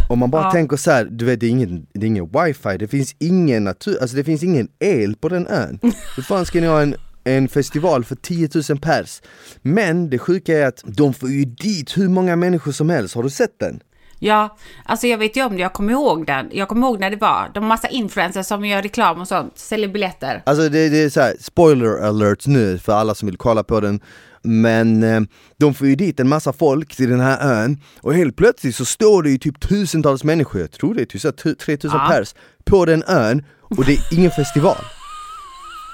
Och 0.09 0.19
man 0.19 0.31
bara 0.31 0.43
Ja. 0.43 0.51
tänker 0.53 0.77
så 0.77 0.91
här, 0.91 1.05
du 1.05 1.25
vet 1.25 1.41
det 1.41 1.47
är 1.47 1.51
ingen, 1.51 1.87
det 1.93 2.07
är 2.07 2.09
ingen 2.09 2.27
wifi, 2.27 2.77
det 2.79 2.89
finns 2.89 3.15
ingen 3.19 3.65
natur, 3.65 3.99
alltså 4.01 4.17
det 4.17 4.25
finns 4.25 4.43
ingen 4.43 4.69
el 4.79 5.17
på 5.17 5.29
den 5.29 5.47
ön. 5.47 5.79
Hur 6.17 6.23
fan 6.23 6.47
ska 6.47 6.61
ni 6.61 6.67
ha 6.67 6.83
en 6.83 6.95
en 7.25 7.49
festival 7.49 8.05
för 8.05 8.17
10 8.17 8.49
000 8.69 8.79
pers. 8.79 9.23
Men 9.63 10.11
det 10.11 10.19
sjuka 10.19 10.59
är 10.59 10.67
att 10.67 10.83
de 10.87 11.15
får 11.15 11.31
ju 11.31 11.45
dit 11.45 11.97
hur 11.97 12.09
många 12.09 12.37
människor 12.37 12.73
som 12.73 12.91
helst, 12.91 13.15
har 13.15 13.23
du 13.23 13.31
sett 13.31 13.59
den? 13.59 13.81
Ja, 14.19 14.57
alltså 14.85 15.07
jag 15.07 15.19
vet 15.19 15.37
ju 15.37 15.45
om 15.45 15.53
det, 15.57 15.63
jag 15.63 15.73
kommer 15.73 15.93
ihåg 15.93 16.27
den. 16.27 16.49
Jag 16.53 16.69
kommer 16.69 16.87
ihåg 16.87 17.01
när 17.01 17.11
det 17.11 17.17
var. 17.17 17.51
De 17.55 17.65
massa 17.67 17.89
influencers 17.89 18.47
som 18.47 18.65
gör 18.65 18.83
reklam 18.83 19.21
och 19.21 19.29
sånt, 19.29 19.59
säljer 19.59 19.89
biljetter. 19.89 20.43
Alltså 20.47 20.69
det, 20.69 20.89
det 20.89 21.03
är 21.03 21.11
så 21.11 21.21
här, 21.21 21.37
spoiler 21.41 21.99
alert 22.07 22.47
nu 22.47 22.79
för 22.79 22.93
alla 22.93 23.15
som 23.15 23.27
vill 23.27 23.37
kolla 23.37 23.63
på 23.65 23.81
den 23.81 24.01
Men 24.43 25.03
eh, 25.03 25.21
de 25.59 25.75
får 25.75 25.87
ju 25.87 25.95
dit 25.95 26.21
en 26.21 26.29
massa 26.29 26.53
folk 26.53 26.97
till 26.97 27.11
den 27.11 27.21
här 27.21 27.63
ön 27.63 27.79
och 28.01 28.15
helt 28.15 28.37
plötsligt 28.37 28.77
så 28.77 28.85
står 28.85 29.23
det 29.23 29.31
ju 29.31 29.39
typ 29.39 29.61
tusentals 29.61 30.25
människor, 30.25 30.61
jag 30.61 30.71
tror 30.71 30.95
det 30.95 31.01
är 31.03 31.07
typ 31.07 31.21
så 31.21 31.29
här 31.29 31.33
tu- 31.33 31.55
3000 31.55 32.01
Ja. 32.03 32.09
pers, 32.13 32.35
på 32.65 32.85
den 32.85 33.03
ön 33.07 33.45
och 33.61 33.85
det 33.85 33.93
är 33.93 34.19
ingen 34.19 34.31
festival 34.31 34.77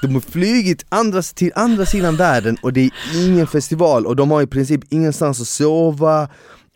De 0.02 0.14
har 0.14 0.20
flugit 0.20 0.84
andra, 0.88 1.22
till 1.22 1.52
andra 1.54 1.86
sidan 1.86 2.16
världen 2.16 2.56
och 2.62 2.72
det 2.72 2.80
är 2.80 2.90
ingen 3.28 3.46
festival 3.46 4.06
och 4.06 4.16
de 4.16 4.30
har 4.30 4.42
i 4.42 4.46
princip 4.46 4.80
ingenstans 4.92 5.40
att 5.40 5.48
sova 5.48 6.28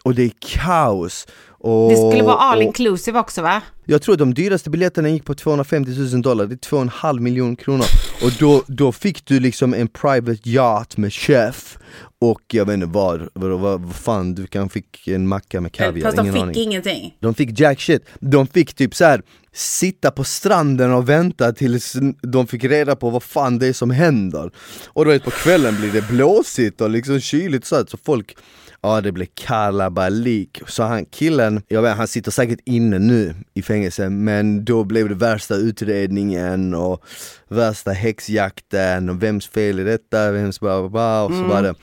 och 0.05 0.14
det 0.14 0.23
är 0.23 0.31
kaos 0.41 1.26
och, 1.64 1.91
Det 1.91 1.97
skulle 1.97 2.23
vara 2.23 2.37
all 2.37 2.59
och- 2.59 2.64
inclusive 2.64 3.19
också 3.19 3.43
va? 3.43 3.61
jag 3.85 4.02
tror 4.02 4.12
att 4.12 4.19
de 4.19 4.35
dyraste 4.35 4.71
biljetterna 4.71 5.09
gick 5.09 5.25
på 5.25 5.35
250 5.35 5.91
000 6.12 6.23
dollar, 6.23 6.47
det 6.47 6.55
är 6.55 6.57
2,5 6.71 7.21
miljoner 7.21 7.57
kronor 7.57 7.85
Och 8.25 8.31
då, 8.38 8.62
då 8.67 8.93
fick 8.93 9.25
du 9.26 9.41
liksom 9.41 9.75
en 9.75 9.88
private 9.88 10.49
yacht 10.49 10.97
med 10.97 11.12
chef 11.12 11.79
Och 12.23 12.43
jag 12.52 12.64
vet 12.67 12.75
inte 12.75 12.87
vad, 12.87 13.29
vad, 13.33 13.50
vad, 13.61 13.81
vad 13.81 13.95
fan, 13.95 14.35
du 14.35 14.47
kan 14.47 14.69
fick 14.69 15.09
en 15.09 15.29
macka 15.29 15.61
med 15.61 15.73
kaviar, 15.73 16.05
Fast 16.05 16.17
de 16.17 16.23
ingen 16.23 16.35
fick 16.35 16.43
aning 16.43 16.62
ingenting. 16.62 17.17
De 17.21 17.35
fick 17.35 17.61
jack 17.61 17.81
shit, 17.81 18.07
de 18.21 18.47
fick 18.47 18.75
typ 18.75 18.95
så 18.95 19.05
här 19.05 19.23
sitta 19.52 20.11
på 20.11 20.25
stranden 20.25 20.93
och 20.93 21.09
vänta 21.09 21.52
tills 21.52 21.97
de 22.23 22.47
fick 22.47 22.64
reda 22.64 22.97
på 22.97 23.11
vad 23.11 23.23
fan 23.23 23.59
det 23.59 23.67
är 23.67 23.73
som 23.73 23.91
händer 23.91 24.50
Och 24.87 25.05
du 25.05 25.11
vet 25.11 25.25
på 25.25 25.31
kvällen 25.31 25.76
blir 25.76 25.93
det 25.93 26.09
blåsigt 26.09 26.81
och 26.81 26.91
liksom 26.91 27.21
kyligt 27.21 27.64
så, 27.64 27.76
här, 27.76 27.85
så 27.88 27.97
folk 28.05 28.37
Ja 28.85 29.00
det 29.00 29.12
blev 29.12 29.26
kalabalik, 29.35 30.61
så 30.67 30.83
han 30.83 31.05
killen, 31.05 31.62
jag 31.69 31.83
vet, 31.83 31.97
han 31.97 32.09
sitter 32.09 32.31
säkert 32.31 32.59
inne 32.64 32.99
nu 32.99 33.35
i 33.55 33.62
fängelse 33.62 34.09
men 34.09 34.64
då 34.64 34.85
blev 34.85 35.09
det 35.09 35.14
värsta 35.14 35.55
utredningen 35.55 36.75
och 36.75 37.05
värsta 37.49 37.91
häxjakten 37.91 39.09
och 39.09 39.23
vems 39.23 39.47
fel 39.47 39.79
är 39.79 39.85
detta, 39.85 40.31
vems 40.33 40.61
bla 40.61 40.81
bla 40.81 40.88
bla 40.88 41.23
och 41.25 41.31
så 41.31 41.37
Mm. 41.37 41.49
var 41.49 41.62
det 41.62 41.75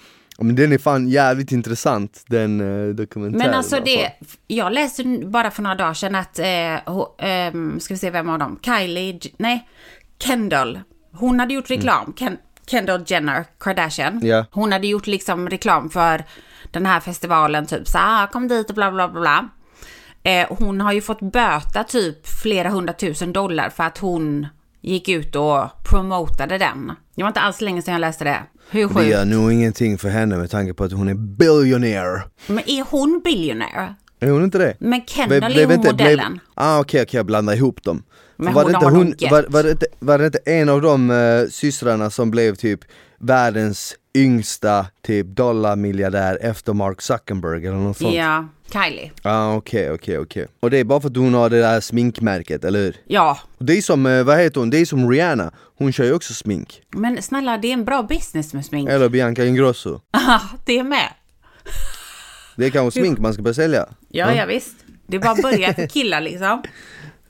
Men 0.41 0.55
den 0.55 0.71
är 0.73 0.77
fan 0.77 1.09
jävligt 1.09 1.51
intressant 1.51 2.23
den 2.27 2.61
uh, 2.61 2.95
dokumentären 2.95 3.45
Men 3.47 3.53
alltså 3.57 3.79
det, 3.85 3.97
fall. 4.03 4.13
jag 4.47 4.73
läste 4.73 5.03
bara 5.25 5.51
för 5.51 5.61
några 5.61 5.75
dagar 5.75 5.93
sedan 5.93 6.15
att, 6.15 6.39
eh, 6.39 6.43
ho- 6.45 7.09
ehm, 7.19 7.79
ska 7.79 7.93
vi 7.93 7.97
se 7.97 8.09
vem 8.09 8.29
av 8.29 8.39
dem, 8.39 8.59
Kylie, 8.65 9.19
nej, 9.37 9.69
Kendall, 10.23 10.79
hon 11.13 11.39
hade 11.39 11.53
gjort 11.53 11.69
reklam, 11.71 12.13
Ken, 12.17 12.37
Kendall 12.67 13.03
Jenner 13.07 13.45
Kardashian, 13.59 14.13
Mm. 14.13 14.27
Ja. 14.27 14.45
hon 14.51 14.71
hade 14.71 14.87
gjort 14.87 15.07
liksom 15.07 15.49
reklam 15.49 15.89
för 15.89 16.23
den 16.71 16.85
här 16.85 16.99
festivalen, 16.99 17.65
typ 17.65 17.87
så 17.87 17.97
"Ah, 18.01 18.27
kom 18.27 18.47
dit 18.47 18.69
och 18.69 18.75
bla 18.75 18.91
bla 18.91 19.07
bla 19.09 19.21
bla. 19.21 19.49
Eh, 20.23 20.47
hon 20.49 20.81
har 20.81 20.91
ju 20.93 21.01
fått 21.01 21.19
böta 21.21 21.83
typ 21.83 22.27
flera 22.27 22.69
hundratusen 22.69 23.33
dollar 23.33 23.69
för 23.69 23.83
att 23.83 23.97
hon 23.97 24.47
gick 24.81 25.09
ut 25.09 25.35
och 25.35 25.63
promotade 25.89 26.57
den. 26.57 26.91
Det 27.19 27.23
var 27.23 27.27
inte 27.27 27.39
alls 27.39 27.61
länge 27.61 27.81
sedan 27.81 27.91
jag 27.93 28.01
läste 28.01 28.23
det. 28.23 28.39
Hur 28.69 28.87
Det 28.87 28.93
sjukt? 28.93 29.07
gör 29.09 29.25
nog 29.25 29.53
ingenting 29.53 29.97
för 29.97 30.09
henne 30.09 30.37
med 30.37 30.49
tanke 30.51 30.73
på 30.73 30.83
att 30.83 30.91
hon 30.91 31.09
är 31.09 31.13
billionaire. 31.13 32.21
Men 32.47 32.69
är 32.69 32.83
hon 32.91 33.21
billionaire? 33.23 33.95
Är 34.19 34.29
hon 34.31 34.43
inte 34.43 34.57
det? 34.57 34.73
Men 34.79 34.89
Blev- 34.89 35.05
Kendall 35.07 35.43
är 35.43 35.49
blev 35.55 35.65
hon 35.69 35.75
inte- 35.75 35.93
blev- 35.93 36.05
modellen. 36.09 36.39
Ah 36.53 36.79
okej, 36.79 37.01
okej 37.01 37.17
jag 37.17 37.25
blandar 37.25 37.53
ihop 37.55 37.83
dem. 37.83 38.03
Men 38.37 38.53
var, 38.53 38.63
hon 38.63 38.71
det 38.71 38.75
inte 38.77 38.85
hon, 39.25 39.31
var, 39.31 39.45
var, 39.49 39.63
det 39.63 39.85
var 39.99 40.17
det 40.17 40.25
inte 40.25 40.39
en 40.45 40.69
av 40.69 40.81
de 40.81 41.09
uh, 41.09 41.47
systrarna 41.49 42.09
som 42.09 42.31
blev 42.31 42.55
typ 42.55 42.79
världens 43.19 43.95
yngsta 44.15 44.85
typ 45.01 45.25
dollarmiljardär 45.27 46.37
efter 46.41 46.73
Mark 46.73 47.01
Zuckerberg 47.01 47.65
eller 47.67 47.77
något 47.77 47.97
sånt? 47.97 48.15
Ja, 48.15 48.47
Kylie. 48.73 49.11
Ah 49.21 49.53
okej, 49.55 49.91
okej, 49.91 50.17
okej. 50.19 50.47
Och 50.59 50.69
det 50.69 50.77
är 50.77 50.83
bara 50.83 51.01
för 51.01 51.09
att 51.09 51.17
hon 51.17 51.33
har 51.33 51.49
det 51.49 51.59
där 51.59 51.79
sminkmärket, 51.81 52.63
eller 52.63 52.79
hur? 52.79 52.95
Ja, 53.07 53.39
Det 53.59 53.77
är 53.77 53.81
som, 53.81 54.05
eh, 54.05 54.23
vad 54.23 54.37
heter 54.39 54.59
hon? 54.59 54.69
Det 54.69 54.77
är 54.77 54.85
som 54.85 55.11
Rihanna, 55.11 55.51
hon 55.77 55.91
kör 55.91 56.03
ju 56.05 56.13
också 56.13 56.33
smink. 56.33 56.81
men 56.89 57.21
snälla 57.21 57.57
det 57.57 57.67
är 57.67 57.73
en 57.73 57.85
bra 57.85 58.03
business 58.03 58.53
med 58.53 58.65
smink. 58.65 58.89
Eller 58.89 59.09
Bianca 59.09 59.45
Ingrosso. 59.45 60.01
Ja, 60.11 60.41
det 60.65 60.79
är 60.79 60.83
med. 60.83 61.09
Det 62.55 62.65
är 62.65 62.69
kanske 62.69 62.99
smink 63.01 63.19
man 63.19 63.33
ska 63.33 63.41
börja 63.43 63.53
sälja. 63.53 63.85
Ja, 64.09 64.33
ja 64.33 64.45
visst. 64.45 64.75
Det 65.07 65.15
är 65.17 65.21
bara 65.21 65.31
att 65.31 65.41
börja 65.41 65.73
för 65.73 65.87
killar 65.87 66.21
liksom. 66.21 66.63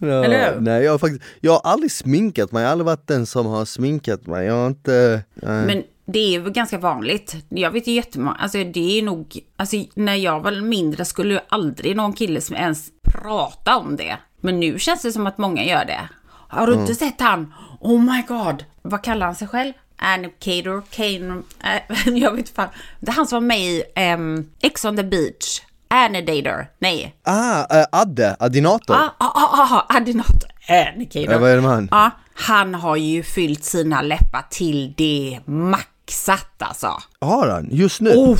Ja, 0.01 0.25
Eller 0.25 0.53
hur? 0.53 0.61
Nej 0.61 0.83
jag 0.83 0.91
har 0.91 0.97
faktiskt, 0.97 1.23
jag 1.41 1.51
har 1.51 1.71
aldrig 1.71 1.91
sminkat 1.91 2.51
mig, 2.51 2.61
jag 2.61 2.67
har 2.67 2.71
aldrig 2.71 2.85
varit 2.85 3.07
den 3.07 3.25
som 3.25 3.45
har 3.45 3.65
sminkat 3.65 4.27
mig. 4.27 4.45
Jag 4.45 4.53
har 4.53 4.67
inte, 4.67 5.23
nej. 5.33 5.65
Men 5.65 5.83
det 6.05 6.19
är 6.19 6.29
ju 6.29 6.49
ganska 6.49 6.77
vanligt. 6.77 7.35
Jag 7.49 7.71
vet 7.71 7.87
ju 7.87 7.91
jättemånga, 7.91 8.37
alltså 8.39 8.63
det 8.63 8.99
är 8.99 9.03
nog, 9.03 9.39
alltså 9.55 9.77
när 9.95 10.15
jag 10.15 10.39
var 10.39 10.61
mindre 10.61 11.05
skulle 11.05 11.33
ju 11.33 11.39
aldrig 11.49 11.95
någon 11.95 12.13
kille 12.13 12.41
som 12.41 12.55
ens 12.55 12.89
prata 13.03 13.77
om 13.77 13.95
det. 13.95 14.17
Men 14.41 14.59
nu 14.59 14.79
känns 14.79 15.01
det 15.01 15.11
som 15.11 15.27
att 15.27 15.37
många 15.37 15.63
gör 15.63 15.85
det. 15.85 16.09
Har 16.31 16.67
du 16.67 16.73
inte 16.73 16.95
sett 16.95 17.21
han? 17.21 17.53
Oh 17.79 18.01
my 18.01 18.23
god! 18.27 18.63
Vad 18.81 19.03
kallar 19.03 19.25
han 19.25 19.35
sig 19.35 19.47
själv? 19.47 19.73
Anicator, 19.95 20.83
Kane, 20.89 21.41
äh, 21.89 22.13
jag 22.17 22.31
vet 22.31 22.39
inte 22.39 22.51
fan. 22.51 22.69
Det 22.99 23.11
är 23.11 23.15
han 23.15 23.27
som 23.27 23.35
var 23.35 23.47
med 23.47 23.59
i 23.59 23.83
um, 24.13 24.49
X 24.61 24.85
on 24.85 24.97
the 24.97 25.03
beach. 25.03 25.61
Anidator, 25.91 26.67
nej. 26.79 27.15
Ah, 27.23 27.79
äh, 27.79 27.85
Adde, 27.91 28.35
Adinator. 28.39 28.95
Ah, 28.95 29.09
ah, 29.17 29.31
ah, 29.35 29.85
ah, 29.89 29.95
Adinator, 29.97 30.49
Anicator. 30.67 31.31
Ja, 31.31 31.37
vad 31.39 31.51
är 31.51 31.55
det 31.55 31.61
med 31.61 31.71
han? 31.71 31.87
Ja, 31.91 32.11
han 32.33 32.75
har 32.75 32.95
ju 32.95 33.23
fyllt 33.23 33.63
sina 33.63 34.01
läppar 34.01 34.45
till 34.49 34.93
det 34.97 35.39
maxat 35.45 36.47
alltså. 36.57 36.93
Har 37.21 37.47
han? 37.47 37.67
Just 37.71 38.01
nu? 38.01 38.09
Oh. 38.15 38.37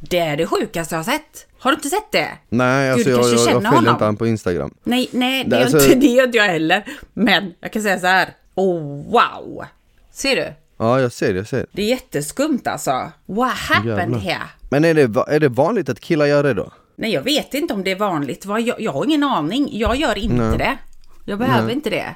Det 0.00 0.18
är 0.18 0.36
det 0.36 0.46
sjukaste 0.46 0.94
jag 0.94 0.98
har 0.98 1.04
sett. 1.12 1.46
Har 1.58 1.70
du 1.70 1.74
inte 1.74 1.88
sett 1.88 2.12
det? 2.12 2.28
Nej, 2.48 2.90
alltså 2.90 3.08
du 3.08 3.16
jag, 3.16 3.24
jag, 3.24 3.62
jag 3.62 3.74
följer 3.74 3.90
inte 3.92 4.04
han 4.04 4.16
på 4.16 4.26
Instagram. 4.26 4.74
Nej, 4.84 5.08
nej, 5.12 5.44
det 5.44 5.50
Det 5.56 5.62
alltså- 5.62 5.78
inte, 5.84 5.94
det 5.94 6.06
gör 6.06 6.24
inte 6.24 6.38
jag 6.38 6.44
heller. 6.44 6.84
Men 7.14 7.54
jag 7.60 7.72
kan 7.72 7.82
säga 7.82 8.00
så 8.00 8.06
här. 8.06 8.28
Oh, 8.54 8.80
wow! 9.12 9.64
Ser 10.12 10.36
du? 10.36 10.52
Ja, 10.78 11.00
jag 11.00 11.12
ser 11.12 11.32
det, 11.32 11.38
jag 11.38 11.46
ser 11.48 11.58
det. 11.58 11.66
Det 11.72 11.82
är 11.82 11.86
jätteskumt 11.86 12.60
alltså. 12.64 13.10
What 13.26 13.52
happened 13.52 13.98
Jävlar. 13.98 14.18
here? 14.18 14.42
Men 14.70 14.84
är 14.84 14.94
det, 14.94 15.20
är 15.28 15.40
det 15.40 15.48
vanligt 15.48 15.88
att 15.88 16.00
killar 16.00 16.26
gör 16.26 16.42
det 16.42 16.54
då? 16.54 16.72
Nej, 16.96 17.12
jag 17.12 17.22
vet 17.22 17.54
inte 17.54 17.74
om 17.74 17.84
det 17.84 17.90
är 17.90 17.96
vanligt. 17.96 18.44
Jag, 18.44 18.80
jag 18.80 18.92
har 18.92 19.04
ingen 19.04 19.22
aning. 19.24 19.68
Jag 19.72 19.96
gör 19.96 20.18
inte 20.18 20.56
det. 20.56 20.78
Jag 21.24 21.38
behöver 21.38 21.72
inte 21.72 21.90
det. 21.90 22.14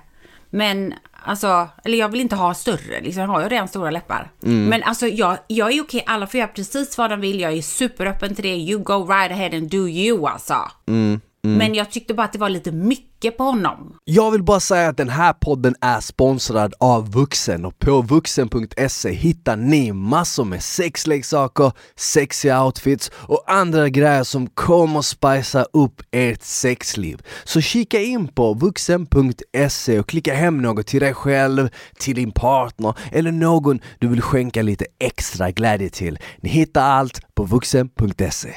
Men 0.51 0.95
alltså, 1.25 1.69
eller 1.85 1.99
jag 1.99 2.09
vill 2.09 2.21
inte 2.21 2.37
ha 2.37 2.55
större, 2.55 3.01
liksom, 3.01 3.21
jag 3.23 3.29
har 3.29 3.43
ju 3.43 3.49
redan 3.49 3.69
stora 3.69 3.91
läppar. 3.91 4.31
Mm. 4.43 4.65
Men 4.67 4.83
alltså 4.83 5.07
jag, 5.07 5.39
jag 5.47 5.73
är 5.73 5.83
okej, 5.83 6.05
alla 6.07 6.27
får 6.27 6.41
göra 6.41 6.49
precis 6.49 6.99
vad 6.99 7.11
de 7.11 7.21
vill, 7.21 7.41
jag 7.41 7.53
är 7.53 7.63
superöppen 7.63 8.35
till 8.35 8.45
det. 8.45 8.57
You 8.57 8.79
go 8.83 9.07
right 9.07 9.33
ahead 9.33 9.57
and 9.57 9.71
do 9.71 9.89
you 9.89 10.27
alltså. 10.27 10.57
Mm, 10.89 11.21
Men 11.43 11.75
jag 11.75 11.91
tyckte 11.91 12.15
bara 12.15 12.25
att 12.25 12.33
det 12.33 12.39
var 12.39 12.49
lite 12.49 12.73
mycket 12.73 13.12
på 13.31 13.45
honom. 13.45 13.97
Jag 14.05 14.31
vill 14.31 14.43
bara 14.43 14.61
säga 14.61 14.89
att 14.89 14.97
den 14.97 15.09
här 15.09 15.33
podden 15.33 15.75
är 15.81 16.01
sponsrad 16.01 16.75
av 16.81 17.11
Vuxen 17.11 17.65
och 17.65 17.79
på 17.79 18.03
vuxen.se 18.03 19.13
hittar 19.13 19.57
ni 19.57 19.93
massor 19.93 20.45
med 20.45 20.63
sexleksaker, 20.63 21.73
sexiga 21.97 22.65
outfits 22.65 23.11
och 23.15 23.45
andra 23.47 23.89
grejer 23.89 24.25
som 24.25 24.47
kommer 24.47 25.03
spicea 25.03 25.67
upp 25.73 26.03
ert 26.11 26.43
sexliv. 26.43 27.23
Så 27.45 27.61
kika 27.61 28.01
in 28.01 28.29
på 28.29 28.55
vuxen.se 28.55 29.99
och 29.99 30.09
klicka 30.09 30.35
hem 30.35 30.63
något 30.63 30.87
till 30.87 31.01
dig 31.01 31.15
själv, 31.15 31.69
till 31.99 32.15
din 32.15 32.33
partner 32.33 32.95
eller 33.13 33.33
någon 33.33 33.81
du 33.99 34.09
vill 34.09 34.23
skänka 34.23 34.63
lite 34.63 34.87
extra 34.99 35.51
glädje 35.51 35.89
till. 35.89 36.19
Ni 36.41 36.49
hittar 36.49 36.83
allt 36.83 37.21
på 37.35 37.45
vuxen.se. 37.45 38.55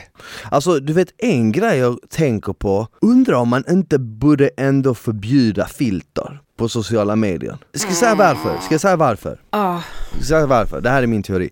Alltså 0.51 0.79
du 0.79 0.93
vet 0.93 1.13
en 1.17 1.51
grej 1.51 1.77
jag 1.77 1.97
tänker 2.09 2.53
på, 2.53 2.87
undrar 3.01 3.35
om 3.35 3.49
man 3.49 3.63
inte 3.69 3.99
borde 3.99 4.49
ändå 4.57 4.93
förbjuda 4.95 5.65
filter 5.65 6.39
på 6.57 6.69
sociala 6.69 7.15
medier. 7.15 7.57
Ska 7.73 7.87
jag 7.87 7.97
säga 7.97 8.15
varför? 8.15 8.57
Ska 8.61 8.73
jag 8.73 8.81
säga 8.81 8.95
varför? 8.95 9.39
Ah, 9.49 9.79
Ska 10.09 10.17
jag 10.17 10.25
säga 10.25 10.45
varför? 10.47 10.81
Det 10.81 10.89
här 10.89 11.03
är 11.03 11.07
min 11.07 11.23
teori. 11.23 11.49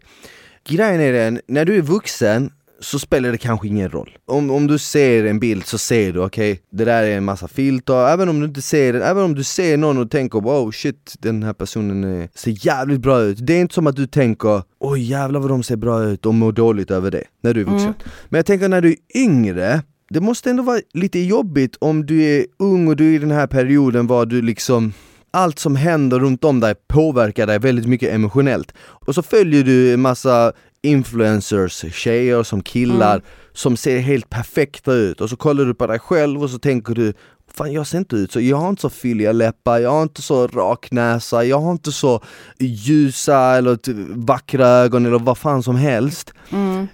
Grejen 0.67 1.01
är 1.01 1.13
den, 1.13 1.39
när 1.47 1.65
du 1.65 1.77
är 1.77 1.81
vuxen 1.81 2.51
så 2.79 2.99
spelar 2.99 3.31
det 3.31 3.37
kanske 3.37 3.67
ingen 3.67 3.89
roll. 3.89 4.17
Om, 4.25 4.51
om 4.51 4.67
du 4.67 4.77
ser 4.77 5.23
en 5.25 5.39
bild 5.39 5.65
så 5.65 5.77
ser 5.77 6.13
du 6.13 6.19
okej, 6.19 6.59
det 6.71 6.85
där 6.85 7.03
är 7.03 7.17
en 7.17 7.23
massa 7.25 7.47
filter, 7.47 8.07
även 8.07 8.29
om 8.29 8.39
du 8.39 8.45
inte 8.45 8.61
ser 8.61 8.93
den, 8.93 9.01
även 9.01 9.23
om 9.23 9.35
du 9.35 9.43
ser 9.43 9.77
någon 9.77 9.97
och 9.97 10.11
tänker 10.11 10.41
wow 10.41 10.71
shit 10.71 11.15
den 11.19 11.43
här 11.43 11.53
personen 11.53 12.27
ser 12.35 12.65
jävligt 12.65 12.99
bra 13.01 13.21
ut. 13.21 13.37
Det 13.41 13.53
är 13.53 13.61
inte 13.61 13.73
som 13.73 13.87
att 13.87 13.95
du 13.95 14.07
tänker 14.07 14.63
oj 14.79 15.01
jävlar 15.03 15.39
vad 15.39 15.49
de 15.49 15.63
ser 15.63 15.75
bra 15.75 16.03
ut 16.03 16.25
och 16.25 16.33
mår 16.33 16.51
dåligt 16.51 16.91
över 16.91 17.11
det, 17.11 17.23
när 17.43 17.53
du 17.53 17.61
är 17.61 17.65
vuxen. 17.65 17.93
Men 18.29 18.37
jag 18.37 18.45
tänker 18.45 18.69
när 18.69 18.81
du 18.81 18.89
är 18.89 19.17
yngre, 19.21 19.81
det 20.09 20.19
måste 20.21 20.49
ändå 20.49 20.63
vara 20.63 20.79
lite 20.93 21.19
jobbigt 21.19 21.77
om 21.79 22.05
du 22.05 22.23
är 22.23 22.45
ung 22.59 22.87
och 22.87 22.95
du 22.95 23.09
är 23.11 23.15
i 23.15 23.17
den 23.17 23.31
här 23.31 23.47
perioden 23.47 24.07
var 24.07 24.25
du 24.25 24.41
liksom 24.41 24.93
allt 25.31 25.59
som 25.59 25.75
händer 25.75 26.19
runt 26.19 26.43
om 26.43 26.59
dig 26.59 26.75
påverkar 26.87 27.47
dig 27.47 27.59
väldigt 27.59 27.85
mycket 27.85 28.13
emotionellt. 28.13 28.73
Och 28.77 29.15
så 29.15 29.21
följer 29.21 29.63
du 29.63 29.93
en 29.93 30.01
massa 30.01 30.53
influencers, 30.81 31.85
tjejer 31.93 32.43
som 32.43 32.63
killar, 32.63 33.21
som 33.53 33.77
ser 33.77 33.99
helt 33.99 34.29
perfekta 34.29 34.93
ut 34.93 35.21
och 35.21 35.29
så 35.29 35.35
kollar 35.35 35.65
du 35.65 35.73
på 35.73 35.87
dig 35.87 35.99
själv 35.99 36.43
och 36.43 36.49
så 36.49 36.59
tänker 36.59 36.93
du 36.93 37.13
Fan 37.57 37.71
jag 37.73 37.87
ser 37.87 37.97
inte 37.97 38.15
ut 38.15 38.31
så, 38.31 38.39
jag 38.41 38.57
har 38.57 38.69
inte 38.69 38.81
så 38.81 38.89
fylliga 38.89 39.31
läppar, 39.31 39.79
jag 39.79 39.91
har 39.91 40.03
inte 40.03 40.21
så 40.21 40.47
rak 40.47 40.87
näsa, 40.91 41.43
jag 41.45 41.59
har 41.59 41.71
inte 41.71 41.91
så 41.91 42.21
ljusa 42.59 43.39
eller 43.57 43.75
t- 43.75 43.91
vackra 44.09 44.67
ögon 44.67 45.05
eller 45.05 45.19
vad 45.19 45.37
fan 45.37 45.63
som 45.63 45.75
helst. 45.75 46.33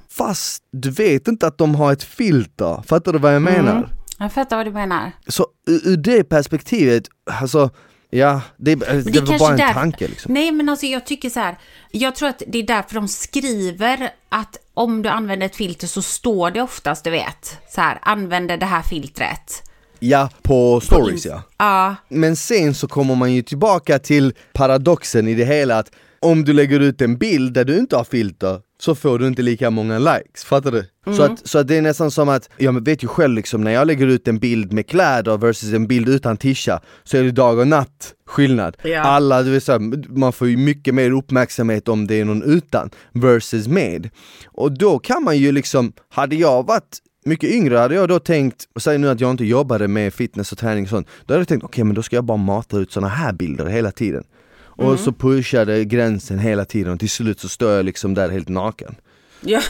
Fast 0.09 0.63
du 0.71 0.89
vet 0.91 1.27
inte 1.27 1.47
att 1.47 1.57
de 1.57 1.75
har 1.75 1.93
ett 1.93 2.03
filter, 2.03 2.83
fattar 2.87 3.13
du 3.13 3.19
vad 3.19 3.35
jag 3.35 3.41
menar? 3.41 3.89
jag 4.19 4.33
fattar 4.33 4.57
vad 4.57 4.65
du 4.65 4.71
menar. 4.71 5.11
Så 5.27 5.47
ur, 5.67 5.97
det 5.97 6.23
perspektivet, 6.23 7.03
alltså, 7.41 7.69
ja, 8.09 8.41
det, 8.57 8.75
det, 8.75 8.85
Men 8.93 9.03
det 9.13 9.21
var 9.21 9.39
bara 9.39 9.51
en 9.51 9.57
där- 9.57 9.73
tanke 9.73 10.07
liksom. 10.07 10.33
Nej 10.33 10.51
men 10.51 10.69
alltså 10.69 10.85
jag 10.85 11.05
tycker 11.05 11.29
så 11.29 11.39
här. 11.39 11.57
Jag 11.91 12.15
tror 12.15 12.29
att 12.29 12.43
det 12.47 12.57
är 12.59 12.63
därför 12.67 12.95
de 12.95 13.07
skriver 13.07 14.09
att 14.29 14.57
om 14.73 15.01
du 15.01 15.09
använder 15.09 15.45
ett 15.45 15.55
filter 15.55 15.87
så 15.87 16.01
står 16.01 16.51
det 16.51 16.61
oftast 16.61 17.03
du 17.03 17.09
vet. 17.09 17.57
Så 17.69 17.81
här, 17.81 17.99
använder 18.01 18.57
det 18.57 18.65
här 18.65 18.81
filtret. 18.81 19.63
Ja, 20.00 20.29
på 20.41 20.79
stories 20.79 21.25
ja. 21.25 21.44
Ja, 21.58 21.96
Men 22.10 22.36
sen 22.36 22.74
så 22.74 22.88
kommer 22.88 23.15
man 23.15 23.34
ju 23.34 23.41
tillbaka 23.41 24.00
till 24.00 24.34
paradoxen 24.53 25.27
i 25.27 25.36
det 25.36 25.46
hela 25.46 25.77
att 25.77 25.91
om 26.20 26.44
du 26.44 26.53
lägger 26.53 26.79
ut 26.79 27.01
en 27.01 27.18
bild 27.18 27.53
där 27.53 27.65
du 27.65 27.77
inte 27.77 27.96
har 27.96 28.03
filter 28.03 28.60
så 28.82 28.96
får 28.96 29.20
du 29.20 29.27
inte 29.27 29.41
lika 29.41 29.70
många 29.70 30.00
likes, 30.00 30.44
fattar 30.44 30.72
du? 30.72 30.86
Så, 31.15 31.24
att, 31.24 31.48
så 31.48 31.60
att 31.60 31.68
det 31.68 31.77
är 31.77 31.82
nästan 31.82 32.12
som 32.12 32.29
att, 32.29 32.50
jag 32.58 32.86
vet 32.86 33.03
ju 33.03 33.08
själv 33.08 33.36
liksom 33.36 33.63
när 33.63 33.72
jag 33.72 33.88
lägger 33.88 34.08
ut 34.08 34.27
en 34.27 34.39
bild 34.39 34.74
med 34.74 34.88
kläder 34.88 35.38
versus 35.38 35.74
en 35.74 35.88
bild 35.88 36.10
utan 36.10 36.38
tisha 36.38 36.82
så 37.03 37.18
är 37.18 37.24
det 37.24 37.32
dag 37.32 37.60
och 37.60 37.68
natt 37.68 38.13
skillnad. 38.25 38.77
Ja. 38.84 39.01
Alla, 39.01 39.44
du 39.44 39.51
vet, 39.51 39.63
så 39.63 39.72
här, 39.72 40.18
man 40.18 40.34
får 40.34 40.48
ju 40.48 40.58
mycket 40.58 40.96
mer 40.96 41.12
uppmärksamhet 41.12 41.88
om 41.88 42.08
det 42.08 42.15
är 42.15 42.25
någon 42.25 42.44
utan 42.44 42.89
versus 43.12 43.68
med. 43.68 44.10
Och 44.46 44.72
då 44.72 45.00
kan 45.00 45.24
man 45.24 45.38
ju 45.38 45.51
liksom, 45.51 45.94
hade 46.10 46.36
jag 46.36 46.68
varit 46.68 46.98
mycket 47.29 47.50
yngre 47.50 47.77
hade 47.77 47.95
jag 47.95 48.09
då 48.09 48.19
tänkt, 48.19 48.67
och 48.75 48.81
säg 48.81 48.98
nu 48.98 49.09
att 49.09 49.19
jag 49.19 49.31
inte 49.31 49.45
jobbade 49.45 49.88
med 49.88 50.13
fitness 50.13 50.51
och 50.51 50.57
träning 50.57 50.83
och 50.83 50.89
sånt, 50.89 51.07
då 51.25 51.33
hade 51.33 51.41
jag 51.41 51.48
tänkt 51.48 51.63
okej 51.63 51.83
men 51.83 51.95
då 51.95 52.03
ska 52.03 52.15
jag 52.15 52.24
bara 52.24 52.38
mata 52.38 52.77
ut 52.77 52.91
såna 52.91 53.07
här 53.07 53.33
bilder 53.33 53.65
hela 53.65 53.91
tiden. 53.91 54.24
Och 54.62 55.00
så 55.00 55.12
pushade 55.12 55.86
gränsen 55.86 56.39
hela 56.39 56.65
tiden 56.65 56.93
och 56.93 57.00
till 57.00 57.09
slut 57.09 57.39
så 57.39 57.50
står 57.50 57.71
jag 57.71 57.86
liksom 57.86 58.13
där 58.13 58.29
helt 58.29 58.50
naken. 58.50 58.95
ja. 59.41 59.62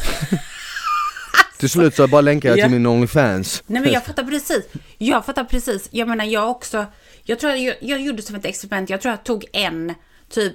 Till 1.60 1.70
slut 1.70 1.96
så 1.96 2.08
bara 2.08 2.22
länkar 2.22 2.50
jag 2.50 2.58
Ja. 2.58 2.63
till 2.63 2.72
min 2.72 2.86
Onlyfans. 2.86 3.63
Nej 3.68 3.82
men 3.82 3.92
jag 3.92 4.06
fattar 4.06 4.24
precis. 4.24 4.66
Jag 4.98 5.25
fattar 5.25 5.44
precis. 5.44 5.88
Jag 5.92 6.08
menar 6.08 6.25
jag 6.25 6.50
också. 6.50 6.86
Jag 7.24 7.39
tror 7.39 7.54
jag, 7.54 7.75
jag 7.82 8.01
gjorde 8.01 8.22
som 8.22 8.36
ett 8.36 8.46
experiment. 8.46 8.89
Jag 8.89 9.01
tror 9.01 9.12
jag 9.12 9.24
tog 9.24 9.46
en 9.54 9.94
typ 10.30 10.54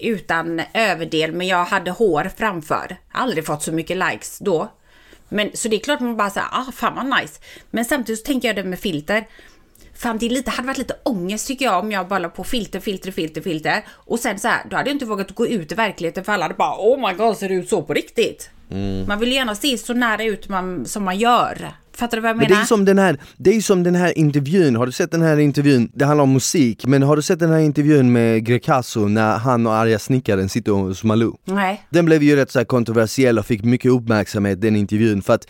utan 0.00 0.62
överdel 0.74 1.32
men 1.32 1.46
jag 1.46 1.64
hade 1.64 1.90
hår 1.90 2.30
framför. 2.36 2.96
Aldrig 3.12 3.46
fått 3.46 3.62
så 3.62 3.72
mycket 3.72 3.96
likes 3.96 4.38
då. 4.38 4.72
Men 5.28 5.50
så 5.54 5.68
det 5.68 5.76
är 5.76 5.80
klart 5.80 6.00
man 6.00 6.16
bara 6.16 6.30
säger 6.30 6.48
ah 6.50 6.72
fan 6.72 6.94
vad 6.94 7.20
nice. 7.20 7.40
Men 7.70 7.84
samtidigt 7.84 8.18
så 8.18 8.26
tänker 8.26 8.48
jag 8.48 8.56
det 8.56 8.64
med 8.64 8.78
filter. 8.78 9.26
Fan 9.94 10.18
det 10.18 10.26
är 10.26 10.30
lite, 10.30 10.50
hade 10.50 10.66
varit 10.66 10.78
lite 10.78 10.96
ångest 11.02 11.46
tycker 11.46 11.64
jag 11.64 11.78
om 11.78 11.92
jag 11.92 12.08
bara 12.08 12.18
la 12.18 12.28
på 12.28 12.44
filter, 12.44 12.80
filter, 12.80 13.12
filter, 13.12 13.40
filter. 13.40 13.84
Och 13.90 14.18
sen 14.18 14.38
så 14.38 14.48
här, 14.48 14.64
då 14.70 14.76
hade 14.76 14.90
jag 14.90 14.94
inte 14.94 15.06
vågat 15.06 15.34
gå 15.34 15.46
ut 15.46 15.72
i 15.72 15.74
verkligheten 15.74 16.24
för 16.24 16.32
alla 16.32 16.44
hade 16.44 16.54
bara 16.54 16.76
oh 16.78 17.08
my 17.08 17.14
god 17.14 17.36
ser 17.36 17.48
det 17.48 17.54
ut 17.54 17.68
så 17.68 17.82
på 17.82 17.94
riktigt? 17.94 18.50
Man 19.06 19.18
vill 19.18 19.32
gärna 19.32 19.54
se 19.54 19.78
så 19.78 19.94
nära 19.94 20.24
ut 20.24 20.48
man, 20.48 20.86
som 20.86 21.04
man 21.04 21.18
gör. 21.18 21.72
Fattar 21.98 22.16
du 22.16 22.20
vad 22.20 22.30
jag 22.30 22.36
Men 22.36 22.44
menar? 22.48 22.56
det 22.56 22.62
är 22.62 22.66
som 22.66 22.84
den 22.84 22.98
här, 22.98 23.18
det 23.36 23.56
är 23.56 23.60
som 23.60 23.82
den 23.82 23.94
här 23.94 24.18
intervjun, 24.18 24.76
har 24.76 24.86
du 24.86 24.92
sett 24.92 25.10
den 25.10 25.22
här 25.22 25.36
intervjun? 25.38 25.90
Det 25.94 26.04
handlar 26.04 26.22
om 26.22 26.32
musik, 26.32 26.86
men 26.86 27.02
har 27.02 27.16
du 27.16 27.22
sett 27.22 27.38
den 27.38 27.50
här 27.50 27.58
intervjun 27.58 28.12
med 28.12 28.44
Greekazo 28.44 29.08
när 29.08 29.38
han 29.38 29.66
och 29.66 29.74
arga 29.74 29.98
snickaren 29.98 30.48
sitter 30.48 30.72
hos 30.72 31.04
Malou? 31.04 31.36
Nej. 31.44 31.82
Den 31.90 32.04
blev 32.04 32.22
ju 32.22 32.36
rätt 32.36 32.50
så 32.50 32.64
kontroversiell 32.64 33.38
och 33.38 33.46
fick 33.46 33.64
mycket 33.64 33.90
uppmärksamhet 33.90 34.60
den 34.60 34.76
intervjun 34.76 35.22
för 35.22 35.34
att 35.34 35.46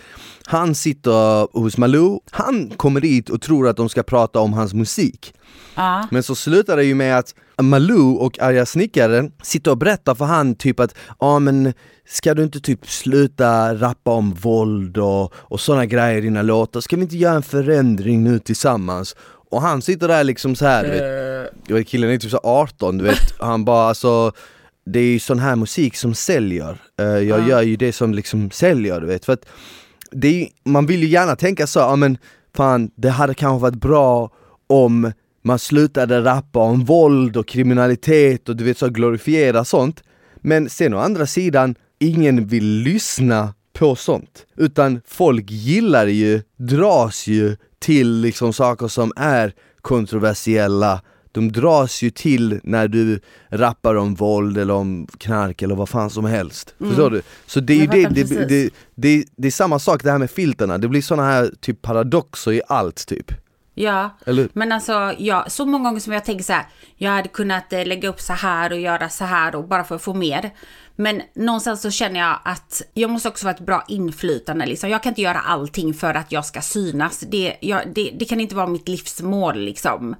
han 0.51 0.75
sitter 0.75 1.59
hos 1.59 1.79
Malou, 1.79 2.21
han 2.31 2.71
kommer 2.77 3.01
dit 3.01 3.31
och 3.31 3.43
tror 3.43 3.69
att 3.69 3.77
de 3.77 3.89
ska 3.89 4.03
prata 4.03 4.41
om 4.41 4.53
hans 4.53 4.75
musik. 4.75 5.35
Ja. 5.75 6.09
Men 6.11 6.23
så 6.23 6.35
slutar 6.35 6.77
det 6.77 6.85
ju 6.85 6.95
med 6.95 7.19
att 7.19 7.35
Malou 7.63 8.17
och 8.17 8.41
arga 8.41 8.67
snickaren 8.67 9.33
sitter 9.43 9.71
och 9.71 9.79
berättar 9.79 10.15
för 10.15 10.25
han 10.25 10.55
typ 10.55 10.81
att 10.81 10.95
ja 11.21 11.39
men 11.39 11.73
ska 12.07 12.35
du 12.35 12.43
inte 12.43 12.61
typ 12.61 12.87
sluta 12.91 13.75
rappa 13.75 14.11
om 14.11 14.35
våld 14.35 14.99
och, 14.99 15.35
och 15.35 15.61
sådana 15.61 15.87
grejer 15.87 16.19
i 16.19 16.21
dina 16.21 16.43
låtar, 16.43 16.81
ska 16.81 16.97
vi 16.97 17.03
inte 17.03 17.17
göra 17.17 17.35
en 17.35 17.43
förändring 17.43 18.25
nu 18.25 18.39
tillsammans? 18.39 19.17
Och 19.51 19.63
han 19.63 19.83
sitter 19.83 20.09
där 20.09 20.25
liksom 20.25 20.57
så 20.57 20.67
här, 20.67 20.85
du 21.67 21.75
vet, 21.75 21.89
killen 21.89 22.11
är 22.11 22.19
typ 22.19 22.31
så 22.31 22.41
18 22.43 22.99
du 22.99 23.05
vet, 23.05 23.33
han 23.41 23.65
bara 23.65 23.89
alltså 23.89 24.33
det 24.87 24.99
är 24.99 25.13
ju 25.13 25.19
sån 25.19 25.39
här 25.39 25.57
musik 25.57 25.97
som 25.97 26.15
säljer, 26.15 26.79
Eh, 27.01 27.07
jag 27.07 27.49
gör 27.49 27.63
ju 27.63 27.77
det 27.77 27.93
som 27.93 28.15
liksom 28.15 28.51
säljer 28.51 29.01
du 29.01 29.07
vet, 29.07 29.25
för 29.25 29.33
att 29.33 29.45
är, 30.13 30.49
man 30.65 30.87
vill 30.87 31.03
ju 31.03 31.09
gärna 31.09 31.37
tänka 31.37 31.67
så, 31.67 31.79
ja 31.79 31.97
men 31.97 32.19
fan 32.57 32.91
det 32.95 33.11
hade 33.11 33.35
kanske 33.35 33.63
varit 33.63 33.81
bra 33.81 34.31
om 34.67 35.13
man 35.45 35.59
slutade 35.59 36.25
rappa 36.25 36.59
om 36.59 36.85
våld 36.85 37.37
och 37.37 37.49
kriminalitet 37.49 38.49
och 38.49 38.57
du 38.57 38.65
vet 38.65 38.79
så 38.79 38.89
glorifiera 38.89 39.65
sånt. 39.65 40.03
Men 40.37 40.71
sen 40.71 40.95
å 40.95 40.99
andra 40.99 41.27
sidan, 41.27 41.75
ingen 41.99 42.47
vill 42.47 42.67
lyssna 42.67 43.55
på 43.73 43.97
sånt. 43.97 44.47
Utan 44.57 45.01
folk 45.07 45.51
gillar 45.51 46.07
ju, 46.07 46.43
dras 46.57 47.27
ju 47.27 47.57
till 47.79 48.21
liksom 48.21 48.53
saker 48.53 48.89
som 48.89 49.13
är 49.17 49.55
kontroversiella 49.81 51.01
de 51.39 51.53
dras 51.53 52.03
ju 52.03 52.11
till 52.11 52.61
när 52.63 52.89
du 52.89 53.21
rappar 53.49 53.95
om 53.95 54.15
våld 54.15 54.59
eller 54.59 54.75
om 54.75 55.07
knark 55.19 55.63
eller 55.63 55.75
vad 55.75 55.89
fan 55.89 56.11
som 56.11 56.25
helst. 56.25 56.75
Förstår 56.79 57.11
du? 57.11 57.23
Så 57.47 57.61
det 57.61 57.73
är 57.73 57.77
ju 57.77 57.89
Mm. 57.89 58.15
Det, 58.15 58.23
det, 58.23 58.45
det, 58.45 58.71
det, 58.95 59.25
det 59.37 59.47
är 59.47 59.53
samma 59.53 59.79
sak 59.79 60.05
det 60.05 60.11
här 60.11 60.19
med 60.19 60.31
filterna, 60.31 60.79
det 60.79 60.89
blir 60.89 61.03
såna 61.03 61.23
här 61.23 61.51
typ 61.61 61.83
paradoxer 61.83 62.53
i 62.53 62.63
allt 62.69 63.07
typ. 63.07 63.33
Ja, 63.79 64.17
Eller- 64.27 64.49
men 64.53 64.73
alltså 64.73 65.15
ja, 65.19 65.45
så 65.49 65.67
många 65.67 65.89
gånger 65.89 66.01
som 66.01 66.13
jag 66.13 66.25
tänker 66.25 66.45
så 66.45 66.53
här, 66.53 66.67
jag 66.97 67.11
hade 67.11 67.29
kunnat 67.29 67.73
eh, 67.73 67.87
lägga 67.87 68.09
upp 68.09 68.21
så 68.21 68.33
här 68.33 68.73
och 68.73 68.81
göra 68.81 69.09
så 69.09 69.25
här 69.25 69.55
och 69.55 69.69
bara 69.69 69.85
för 69.85 69.95
att 69.95 70.03
få 70.03 70.15
mer. 70.15 70.51
Men 71.01 71.23
någonstans 71.35 71.83
så 71.83 71.91
känner 71.91 72.21
jag 72.21 72.39
att 72.45 72.83
jag 72.95 73.11
måste 73.11 73.29
också 73.29 73.47
vara 73.47 73.55
ett 73.55 73.61
bra 73.61 73.85
inflytande 73.89 74.67
liksom. 74.67 74.91
Jag 74.91 75.03
kan 75.03 75.11
inte 75.11 75.23
göra 75.23 75.39
allting 75.39 75.95
för 75.95 76.15
att 76.15 76.33
jag 76.33 76.45
ska 76.45 76.61
synas. 76.61 77.21
Det, 77.21 77.57
jag, 77.61 77.83
det, 77.95 78.11
det 78.19 78.25
kan 78.25 78.41
inte 78.41 78.55
vara 78.55 78.67
mitt 78.67 78.89
livsmål 78.89 79.59
liksom. 79.59 80.17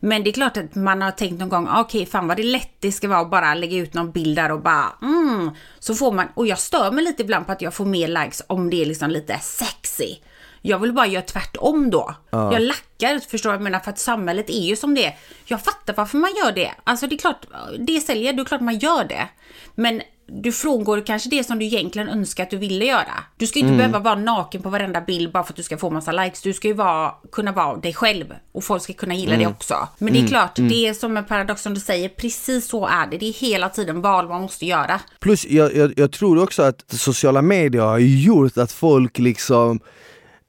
Men 0.00 0.24
det 0.24 0.30
är 0.30 0.32
klart 0.32 0.56
att 0.56 0.74
man 0.74 1.02
har 1.02 1.10
tänkt 1.10 1.40
någon 1.40 1.48
gång, 1.48 1.68
okej 1.76 2.06
fan 2.06 2.28
vad 2.28 2.36
det 2.36 2.42
lätt 2.42 2.76
det 2.80 2.92
ska 2.92 3.08
vara 3.08 3.20
att 3.20 3.30
bara 3.30 3.54
lägga 3.54 3.76
ut 3.76 3.94
någon 3.94 4.12
bild 4.12 4.36
där 4.36 4.52
och 4.52 4.62
bara 4.62 4.92
mm. 5.02 5.50
Så 5.78 5.94
får 5.94 6.12
man, 6.12 6.26
och 6.34 6.46
jag 6.46 6.58
stör 6.58 6.90
mig 6.90 7.04
lite 7.04 7.22
ibland 7.22 7.46
på 7.46 7.52
att 7.52 7.62
jag 7.62 7.74
får 7.74 7.84
mer 7.84 8.08
likes 8.08 8.42
om 8.46 8.70
det 8.70 8.82
är 8.82 8.86
liksom 8.86 9.10
lite 9.10 9.38
sexy. 9.38 10.16
Jag 10.62 10.78
vill 10.78 10.92
bara 10.92 11.06
göra 11.06 11.22
tvärtom 11.22 11.90
då. 11.90 12.14
Jag 12.30 12.62
lackar, 12.62 13.18
förstår 13.18 13.50
du 13.50 13.52
vad 13.52 13.54
jag 13.54 13.62
menar? 13.62 13.80
För 13.80 13.90
att 13.90 13.98
samhället 13.98 14.50
är 14.50 14.60
ju 14.60 14.76
som 14.76 14.94
det 14.94 15.06
är. 15.06 15.16
Jag 15.44 15.64
fattar 15.64 15.94
varför 15.96 16.18
man 16.18 16.30
gör 16.44 16.52
det. 16.52 16.70
Alltså 16.84 17.06
det 17.06 17.14
är 17.14 17.18
klart, 17.18 17.46
det 17.78 18.00
säljer, 18.00 18.32
det 18.32 18.42
är 18.42 18.44
klart 18.44 18.60
man 18.60 18.78
gör 18.78 19.04
det. 19.04 19.28
Men 19.74 20.02
du 20.26 20.52
frångår 20.52 21.06
kanske 21.06 21.28
det 21.28 21.44
som 21.44 21.58
du 21.58 21.64
egentligen 21.64 22.08
önskar 22.08 22.42
att 22.42 22.50
du 22.50 22.56
ville 22.56 22.84
göra. 22.84 23.24
Du 23.36 23.46
ska 23.46 23.58
ju 23.58 23.64
inte 23.64 23.76
behöva 23.76 23.98
vara 23.98 24.14
naken 24.14 24.62
på 24.62 24.68
varenda 24.68 25.00
bild 25.00 25.32
bara 25.32 25.44
för 25.44 25.52
att 25.52 25.56
du 25.56 25.62
ska 25.62 25.78
få 25.78 25.90
massa 25.90 26.12
likes. 26.12 26.42
Du 26.42 26.52
ska 26.52 26.68
ju 26.68 26.74
vara, 26.74 27.14
kunna 27.32 27.52
vara 27.52 27.76
dig 27.76 27.94
själv 27.94 28.34
och 28.52 28.64
folk 28.64 28.82
ska 28.82 28.92
kunna 28.92 29.14
gilla 29.14 29.36
det 29.36 29.46
också. 29.46 29.88
Men 29.98 30.12
det 30.12 30.20
är 30.20 30.26
klart, 30.26 30.56
det 30.56 30.86
är 30.86 30.94
som 30.94 31.16
en 31.16 31.24
paradox 31.24 31.62
som 31.62 31.74
du 31.74 31.80
säger, 31.80 32.08
precis 32.08 32.68
så 32.68 32.86
är 32.86 33.06
det. 33.06 33.18
Det 33.18 33.28
är 33.28 33.32
hela 33.32 33.68
tiden 33.68 34.00
val 34.00 34.28
man 34.28 34.40
måste 34.40 34.66
göra. 34.66 35.00
Plus 35.20 35.46
jag, 35.46 35.76
jag, 35.76 35.92
jag 35.96 36.12
tror 36.12 36.42
också 36.42 36.62
att 36.62 36.84
sociala 36.88 37.42
medier 37.42 37.82
har 37.82 37.98
gjort 37.98 38.58
att 38.58 38.72
folk 38.72 39.18
liksom 39.18 39.80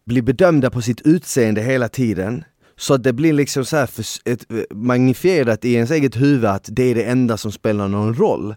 blir 0.06 0.22
bedömda 0.22 0.70
på 0.70 0.82
sitt 0.82 1.02
utseende 1.02 1.62
hela 1.62 1.90
tiden. 1.90 2.44
Så 2.76 2.94
att 2.94 3.04
det 3.04 3.14
blir 3.14 3.34
liksom 3.34 3.66
så 3.66 3.78
här 3.78 3.90
ett, 4.26 4.46
magnifierat 4.72 5.66
i 5.66 5.74
ens 5.74 5.92
eget 5.92 6.16
huvud 6.16 6.46
att 6.46 6.70
det 6.72 6.84
är 6.84 6.96
det 6.96 7.04
enda 7.04 7.38
som 7.38 7.52
spelar 7.52 7.88
någon 7.88 8.14
roll. 8.14 8.56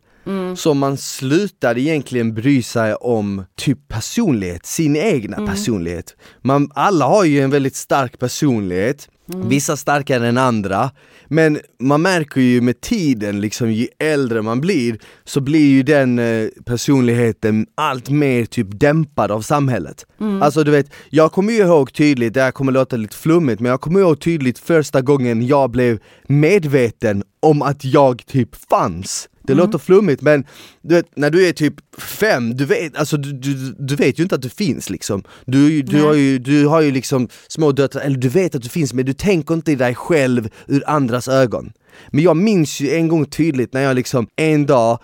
Så 0.57 0.75
man 0.75 0.97
slutar 0.97 1.79
egentligen 1.79 2.35
bry 2.35 2.63
sig 2.63 2.95
om 2.95 3.45
typ 3.57 3.89
personlighet, 3.89 4.67
sin 4.67 4.97
egna 4.97 5.47
personlighet. 5.47 6.17
Man, 6.43 6.71
alla 6.75 7.05
har 7.05 7.25
ju 7.25 7.41
en 7.41 7.51
väldigt 7.51 7.77
stark 7.77 8.19
personlighet, 8.19 9.09
vissa 9.27 9.77
starkare 9.77 10.29
än 10.29 10.39
andra. 10.39 10.91
Men 11.29 11.61
man 11.81 12.03
märker 12.03 12.41
ju 12.41 12.61
med 12.61 12.81
tiden, 12.81 13.41
liksom 13.41 13.73
ju 13.73 13.89
äldre 13.99 14.43
man 14.43 14.61
blir, 14.61 14.99
så 15.25 15.41
blir 15.41 15.71
ju 15.71 15.83
den 15.83 16.19
eh, 16.19 16.49
personligheten 16.65 17.67
allt 17.75 18.11
mer 18.11 18.45
typ 18.45 18.67
dämpad 18.71 19.31
av 19.31 19.41
samhället. 19.41 20.07
Alltså 20.43 20.65
du 20.65 20.71
vet, 20.71 20.91
jag 21.11 21.33
kommer 21.33 21.53
ju 21.53 21.59
ihåg 21.59 21.93
tydligt, 21.93 22.35
det 22.35 22.43
här 22.43 22.51
kommer 22.51 22.73
låta 22.73 22.97
lite 22.97 23.17
flummigt, 23.17 23.61
men 23.61 23.71
jag 23.71 23.81
kommer 23.81 24.01
ihåg 24.01 24.21
tydligt 24.21 24.59
första 24.59 25.01
gången 25.01 25.47
jag 25.47 25.71
blev 25.71 25.99
medveten 26.29 27.23
om 27.41 27.62
att 27.62 27.85
jag 27.85 28.27
typ 28.27 28.57
fanns. 28.71 29.29
Det 29.47 29.55
låter 29.55 29.79
flummigt 29.79 30.23
men 30.23 30.45
du 30.83 30.95
vet, 30.95 31.17
när 31.17 31.31
du 31.31 31.49
är 31.49 31.53
typ 31.53 31.75
fem, 31.99 32.55
du 32.57 32.65
vet, 32.65 32.97
alltså, 32.97 33.17
du, 33.17 33.33
du, 33.33 33.75
du 33.79 33.97
vet 33.97 34.19
ju 34.19 34.23
inte 34.23 34.35
att 34.35 34.43
du 34.43 34.49
finns 34.49 34.91
liksom. 34.91 35.23
Du, 35.45 35.83
du, 35.83 36.03
har 36.03 36.15
ju, 36.15 36.39
du 36.39 36.67
har 36.67 36.81
ju 36.81 36.91
liksom 36.91 37.29
små 37.49 37.73
döttrar, 37.73 38.03
eller 38.03 38.17
du 38.17 38.29
vet 38.29 38.55
att 38.55 38.63
du 38.63 38.69
finns 38.69 38.95
men 38.95 39.05
du 39.05 39.13
tänker 39.13 39.55
inte 39.55 39.73
i 39.73 39.75
dig 39.75 39.95
själv 39.95 40.49
ur 40.67 40.83
andras 40.87 41.29
ögon. 41.29 41.73
Men 42.09 42.25
jag 42.25 42.37
minns 42.37 42.81
ju 42.81 42.91
en 42.91 43.09
gång 43.09 43.25
tydligt 43.25 43.73
när 43.73 43.81
jag 43.81 43.95
liksom 43.95 44.29
en 44.37 44.67
dag 44.67 44.99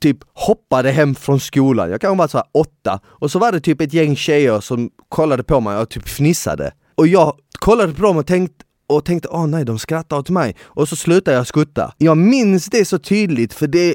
typ 0.00 0.18
hoppade 0.34 0.90
hem 0.90 1.14
från 1.14 1.40
skolan, 1.40 1.90
jag 1.90 2.00
kanske 2.00 2.18
var 2.18 2.28
så 2.28 2.38
här 2.38 2.46
åtta, 2.54 3.00
och 3.06 3.30
så 3.30 3.38
var 3.38 3.52
det 3.52 3.60
typ 3.60 3.80
ett 3.80 3.92
gäng 3.92 4.16
tjejer 4.16 4.60
som 4.60 4.90
kollade 5.08 5.42
på 5.42 5.60
mig 5.60 5.78
och 5.78 5.88
typ 5.88 6.08
fnissade. 6.08 6.72
Och 6.94 7.06
jag 7.06 7.36
kollade 7.58 7.92
på 7.92 8.02
dem 8.02 8.16
och 8.16 8.26
tänkte 8.26 8.64
och 8.88 9.04
tänkte 9.04 9.28
åh 9.28 9.46
nej, 9.46 9.64
de 9.64 9.78
skrattar 9.78 10.18
åt 10.18 10.30
mig. 10.30 10.56
Och 10.62 10.88
så 10.88 10.96
slutade 10.96 11.36
jag 11.36 11.46
skutta. 11.46 11.92
Jag 11.98 12.16
minns 12.16 12.66
det 12.66 12.84
så 12.84 12.98
tydligt 12.98 13.52
för 13.52 13.66
det, 13.66 13.94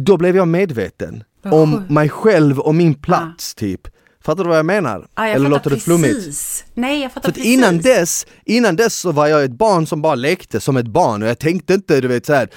då 0.00 0.16
blev 0.16 0.36
jag 0.36 0.48
medveten 0.48 1.24
om 1.44 1.82
mig 1.88 2.08
själv 2.08 2.58
och 2.58 2.74
min 2.74 2.94
plats 2.94 3.54
typ. 3.54 3.80
Fattar 4.24 4.44
du 4.44 4.48
vad 4.48 4.58
jag 4.58 4.66
menar? 4.66 5.06
Ja, 5.16 5.26
jag 5.26 5.34
Eller 5.36 5.48
låter 5.48 5.70
det 5.70 5.76
flummigt? 5.80 6.64
Nej, 6.74 7.02
jag 7.02 7.12
fattar 7.12 7.28
För 7.28 7.34
precis. 7.34 7.52
innan 7.52 7.78
dess, 7.78 8.26
innan 8.44 8.76
dess 8.76 8.94
så 8.94 9.12
var 9.12 9.26
jag 9.26 9.44
ett 9.44 9.50
barn 9.52 9.86
som 9.86 10.02
bara 10.02 10.14
lekte 10.14 10.60
som 10.60 10.76
ett 10.76 10.86
barn 10.86 11.22
och 11.22 11.28
jag 11.28 11.38
tänkte 11.38 11.74
inte, 11.74 12.00
du 12.00 12.08
vet 12.08 12.26
så 12.26 12.32
här, 12.34 12.48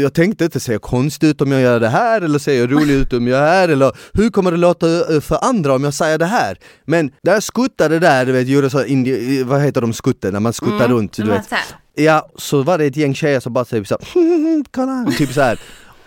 jag 0.00 0.14
tänkte 0.14 0.44
inte 0.44 0.60
ser 0.60 0.72
jag 0.72 0.82
konstig 0.82 1.28
ut 1.28 1.40
om 1.40 1.52
jag 1.52 1.60
gör 1.60 1.80
det 1.80 1.88
här 1.88 2.20
eller 2.20 2.38
ser 2.38 2.58
jag 2.60 2.72
rolig 2.72 2.94
ut 2.94 3.12
om 3.12 3.26
jag 3.28 3.42
det 3.42 3.46
här 3.48 3.68
eller 3.68 3.92
hur 4.12 4.30
kommer 4.30 4.50
det 4.50 4.56
låta 4.56 5.14
eh, 5.14 5.20
för 5.20 5.38
andra 5.44 5.74
om 5.74 5.84
jag 5.84 5.94
säger 5.94 6.18
det 6.18 6.26
här? 6.26 6.58
Men 6.84 7.10
där 7.22 7.32
jag 7.32 7.42
skuttade 7.42 7.98
där, 7.98 8.26
du 8.26 8.32
vet, 8.32 8.48
gjorde 8.48 8.70
så 8.70 8.84
indi- 8.84 9.44
vad 9.44 9.60
heter 9.62 9.80
de 9.80 9.92
skutten, 9.92 10.32
när 10.32 10.40
man 10.40 10.52
skuttar 10.52 10.88
runt, 10.88 11.12
du 11.12 11.22
Mm, 11.22 11.34
vet. 11.34 11.46
Ja, 11.94 12.30
så 12.36 12.62
var 12.62 12.78
det 12.78 12.84
ett 12.84 12.96
gäng 12.96 13.14
tjejer 13.14 13.40
som 13.40 13.52
bara 13.52 13.64
typ 13.64 13.86
så 13.88 13.96
här, 14.00 14.64
kolla, 14.70 15.12
typ 15.18 15.32
så 15.32 15.40
här. 15.40 15.58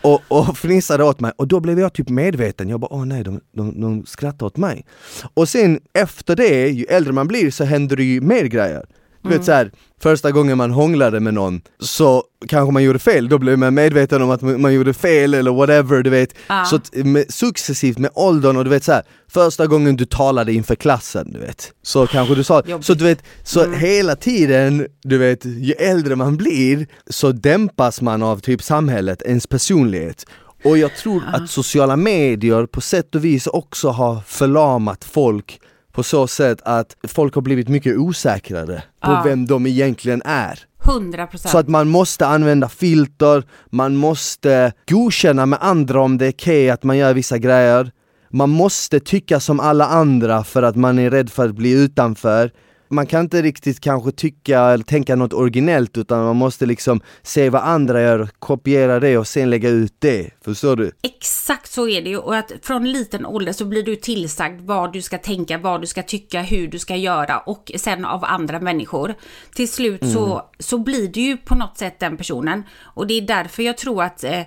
Och, 0.06 0.22
och 0.28 0.58
fnissade 0.58 1.04
åt 1.04 1.20
mig 1.20 1.32
och 1.38 1.48
då 1.48 1.60
blev 1.60 1.80
jag 1.80 1.94
typ 1.94 2.10
medveten, 2.10 2.70
jag 2.70 2.80
bara 2.80 2.94
åh 2.94 3.06
nej 3.06 3.24
de, 3.24 3.42
de, 3.52 3.82
de 3.82 4.06
skrattar 4.06 4.46
åt 4.46 4.58
mig. 4.58 4.86
Och 5.34 5.50
sen 5.50 5.80
efter 5.94 6.36
det, 6.36 6.68
ju 6.70 6.86
äldre 6.86 7.14
man 7.14 7.28
blir 7.28 7.52
så 7.52 7.64
händer 7.64 7.96
det 7.96 8.04
ju 8.04 8.22
mer 8.22 8.44
grejer. 8.44 8.86
Du 9.30 9.38
vet 9.38 9.46
så 9.46 9.52
här, 9.52 9.72
första 10.02 10.32
gången 10.32 10.58
man 10.58 10.72
hånglade 10.72 11.20
med 11.20 11.34
någon 11.34 11.62
så 11.80 12.24
kanske 12.48 12.74
man 12.74 12.84
gjorde 12.84 13.00
fel, 13.00 13.30
då 13.30 13.38
blev 13.38 13.60
man 13.60 13.74
medveten 13.74 14.22
om 14.22 14.30
att 14.30 14.42
man 14.42 14.74
gjorde 14.74 14.94
fel 14.94 15.34
eller 15.34 15.52
whatever 15.52 16.04
du 16.04 16.10
vet. 16.10 16.36
Ja. 16.48 16.66
Så 16.66 16.80
med, 17.04 17.34
successivt 17.34 17.98
med 17.98 18.12
åldern 18.14 18.58
och 18.58 18.64
du 18.64 18.70
vet 18.70 18.84
så 18.84 18.92
här, 18.92 19.04
första 19.28 19.68
gången 19.68 19.96
du 19.96 20.06
talade 20.06 20.54
inför 20.54 20.76
klassen 20.76 21.32
du 21.32 21.40
vet, 21.40 21.74
så 21.82 22.08
kanske 22.08 22.36
du 22.36 22.44
sa, 22.44 22.64
Jobbigt. 22.66 22.86
så 22.86 22.94
du 22.94 23.04
vet, 23.04 23.24
så 23.44 23.72
hela 23.72 24.16
tiden, 24.16 24.88
du 25.04 25.18
vet, 25.18 25.46
ju 25.46 25.74
äldre 25.74 26.16
man 26.16 26.38
blir 26.38 26.88
så 27.10 27.32
dämpas 27.32 28.02
man 28.02 28.24
av 28.24 28.40
typ 28.40 28.64
samhället, 28.64 29.22
ens 29.22 29.48
personlighet. 29.48 30.26
Och 30.64 30.78
jag 30.78 30.96
tror 30.96 31.24
att 31.34 31.50
sociala 31.50 31.96
medier 31.96 32.66
på 32.66 32.82
sätt 32.82 33.16
och 33.16 33.26
vis 33.26 33.48
också 33.48 33.90
har 33.90 34.22
förlamat 34.28 35.04
folk 35.04 35.60
på 35.96 36.04
så 36.04 36.28
sätt 36.28 36.62
att 36.64 36.96
folk 37.08 37.36
har 37.36 37.42
blivit 37.42 37.68
mycket 37.68 37.98
osäkrare 37.98 38.84
på 39.02 39.12
Ja. 39.12 39.22
vem 39.26 39.46
de 39.46 39.66
egentligen 39.68 40.22
är. 40.26 40.60
100 40.86 41.28
procent. 41.28 41.52
Så 41.52 41.58
att 41.58 41.68
man 41.68 41.90
måste 41.90 42.28
använda 42.28 42.70
filter, 42.70 43.44
man 43.70 43.96
måste 43.96 44.74
godkänna 44.90 45.46
med 45.46 45.60
andra 45.62 46.02
om 46.02 46.18
det 46.18 46.26
är 46.26 46.32
okej 46.32 46.70
att 46.70 46.84
man 46.84 46.98
gör 46.98 47.14
vissa 47.14 47.38
grejer. 47.38 47.92
Man 48.30 48.50
måste 48.50 49.00
tycka 49.00 49.40
som 49.40 49.60
alla 49.60 49.86
andra 49.86 50.44
för 50.44 50.64
att 50.64 50.76
man 50.76 51.00
är 51.00 51.10
rädd 51.10 51.30
för 51.30 51.46
att 51.50 51.56
bli 51.56 51.72
utanför. 51.72 52.52
Man 52.88 53.08
kan 53.08 53.22
inte 53.22 53.42
riktigt 53.42 53.80
kanske 53.80 54.12
tycka 54.12 54.60
eller 54.60 54.84
tänka 54.84 55.16
något 55.16 55.34
originellt 55.34 55.98
utan 55.98 56.24
man 56.24 56.36
måste 56.36 56.66
liksom 56.66 57.02
se 57.22 57.50
vad 57.50 57.62
andra 57.62 58.02
gör, 58.02 58.30
kopiera 58.40 59.00
det 59.00 59.18
och 59.18 59.28
sen 59.28 59.50
lägga 59.50 59.70
ut 59.70 59.94
det. 60.00 60.32
Förstår 60.42 60.76
du? 60.76 60.92
Exakt 61.02 61.72
så 61.72 61.88
är 61.88 62.02
det 62.02 62.10
ju 62.10 62.18
och 62.18 62.36
att 62.36 62.52
från 62.62 62.92
liten 62.92 63.26
ålder 63.26 63.54
så 63.54 63.66
blir 63.66 63.84
du 63.84 63.96
tillsagd 63.96 64.62
vad 64.62 64.94
du 64.94 65.02
ska 65.02 65.18
tänka, 65.18 65.58
vad 65.58 65.82
du 65.82 65.88
ska 65.88 66.04
tycka, 66.04 66.42
hur 66.42 66.68
du 66.68 66.80
ska 66.80 66.96
göra 66.96 67.40
och 67.40 67.72
sen 67.76 68.06
av 68.06 68.26
andra 68.26 68.60
människor. 68.60 69.14
Till 69.56 69.72
slut 69.72 70.02
så, 70.14 70.42
så 70.60 70.78
blir 70.78 71.08
du 71.08 71.22
ju 71.22 71.38
på 71.38 71.56
något 71.56 71.78
sätt 71.78 72.00
den 72.00 72.18
personen 72.18 72.64
och 72.82 73.08
det 73.08 73.14
är 73.14 73.22
därför 73.22 73.64
jag 73.64 73.78
tror 73.78 74.04
att 74.04 74.24
eh, 74.24 74.42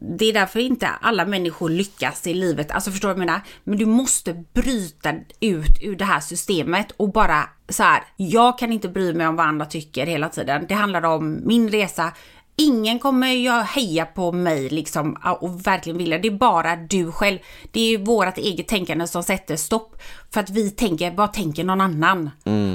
det 0.00 0.24
är 0.24 0.32
därför 0.32 0.60
inte 0.60 0.88
alla 0.88 1.24
människor 1.24 1.68
lyckas 1.68 2.26
i 2.26 2.34
livet. 2.34 2.70
Alltså 2.70 2.90
förstår 2.90 3.08
du 3.08 3.14
vad 3.14 3.20
jag 3.20 3.26
menar? 3.26 3.40
Men 3.64 3.78
du 3.78 3.86
måste 3.86 4.44
bryta 4.54 5.14
ut 5.40 5.82
ur 5.82 5.96
det 5.96 6.04
här 6.04 6.20
systemet 6.20 6.90
och 6.96 7.12
bara 7.12 7.48
så 7.68 7.82
här. 7.82 8.02
Jag 8.16 8.58
kan 8.58 8.72
inte 8.72 8.88
bry 8.88 9.14
mig 9.14 9.26
om 9.26 9.36
vad 9.36 9.46
andra 9.46 9.66
tycker 9.66 10.06
hela 10.06 10.28
tiden. 10.28 10.66
Det 10.68 10.74
handlar 10.74 11.04
om 11.04 11.40
min 11.44 11.68
resa. 11.68 12.12
Ingen 12.60 12.98
kommer 12.98 13.32
jag 13.32 13.62
heja 13.62 14.06
på 14.06 14.32
mig 14.32 14.68
liksom 14.68 15.16
och 15.40 15.66
verkligen 15.66 15.98
vilja. 15.98 16.18
Det 16.18 16.28
är 16.28 16.32
bara 16.32 16.76
du 16.76 17.12
själv. 17.12 17.38
Det 17.72 17.80
är 17.80 17.90
ju 17.90 18.04
vårt 18.04 18.38
eget 18.38 18.68
tänkande 18.68 19.06
som 19.06 19.22
sätter 19.22 19.56
stopp. 19.56 20.02
För 20.30 20.40
att 20.40 20.50
vi 20.50 20.70
tänker, 20.70 21.10
vad 21.10 21.32
tänker 21.32 21.64
någon 21.64 21.80
annan? 21.80 22.30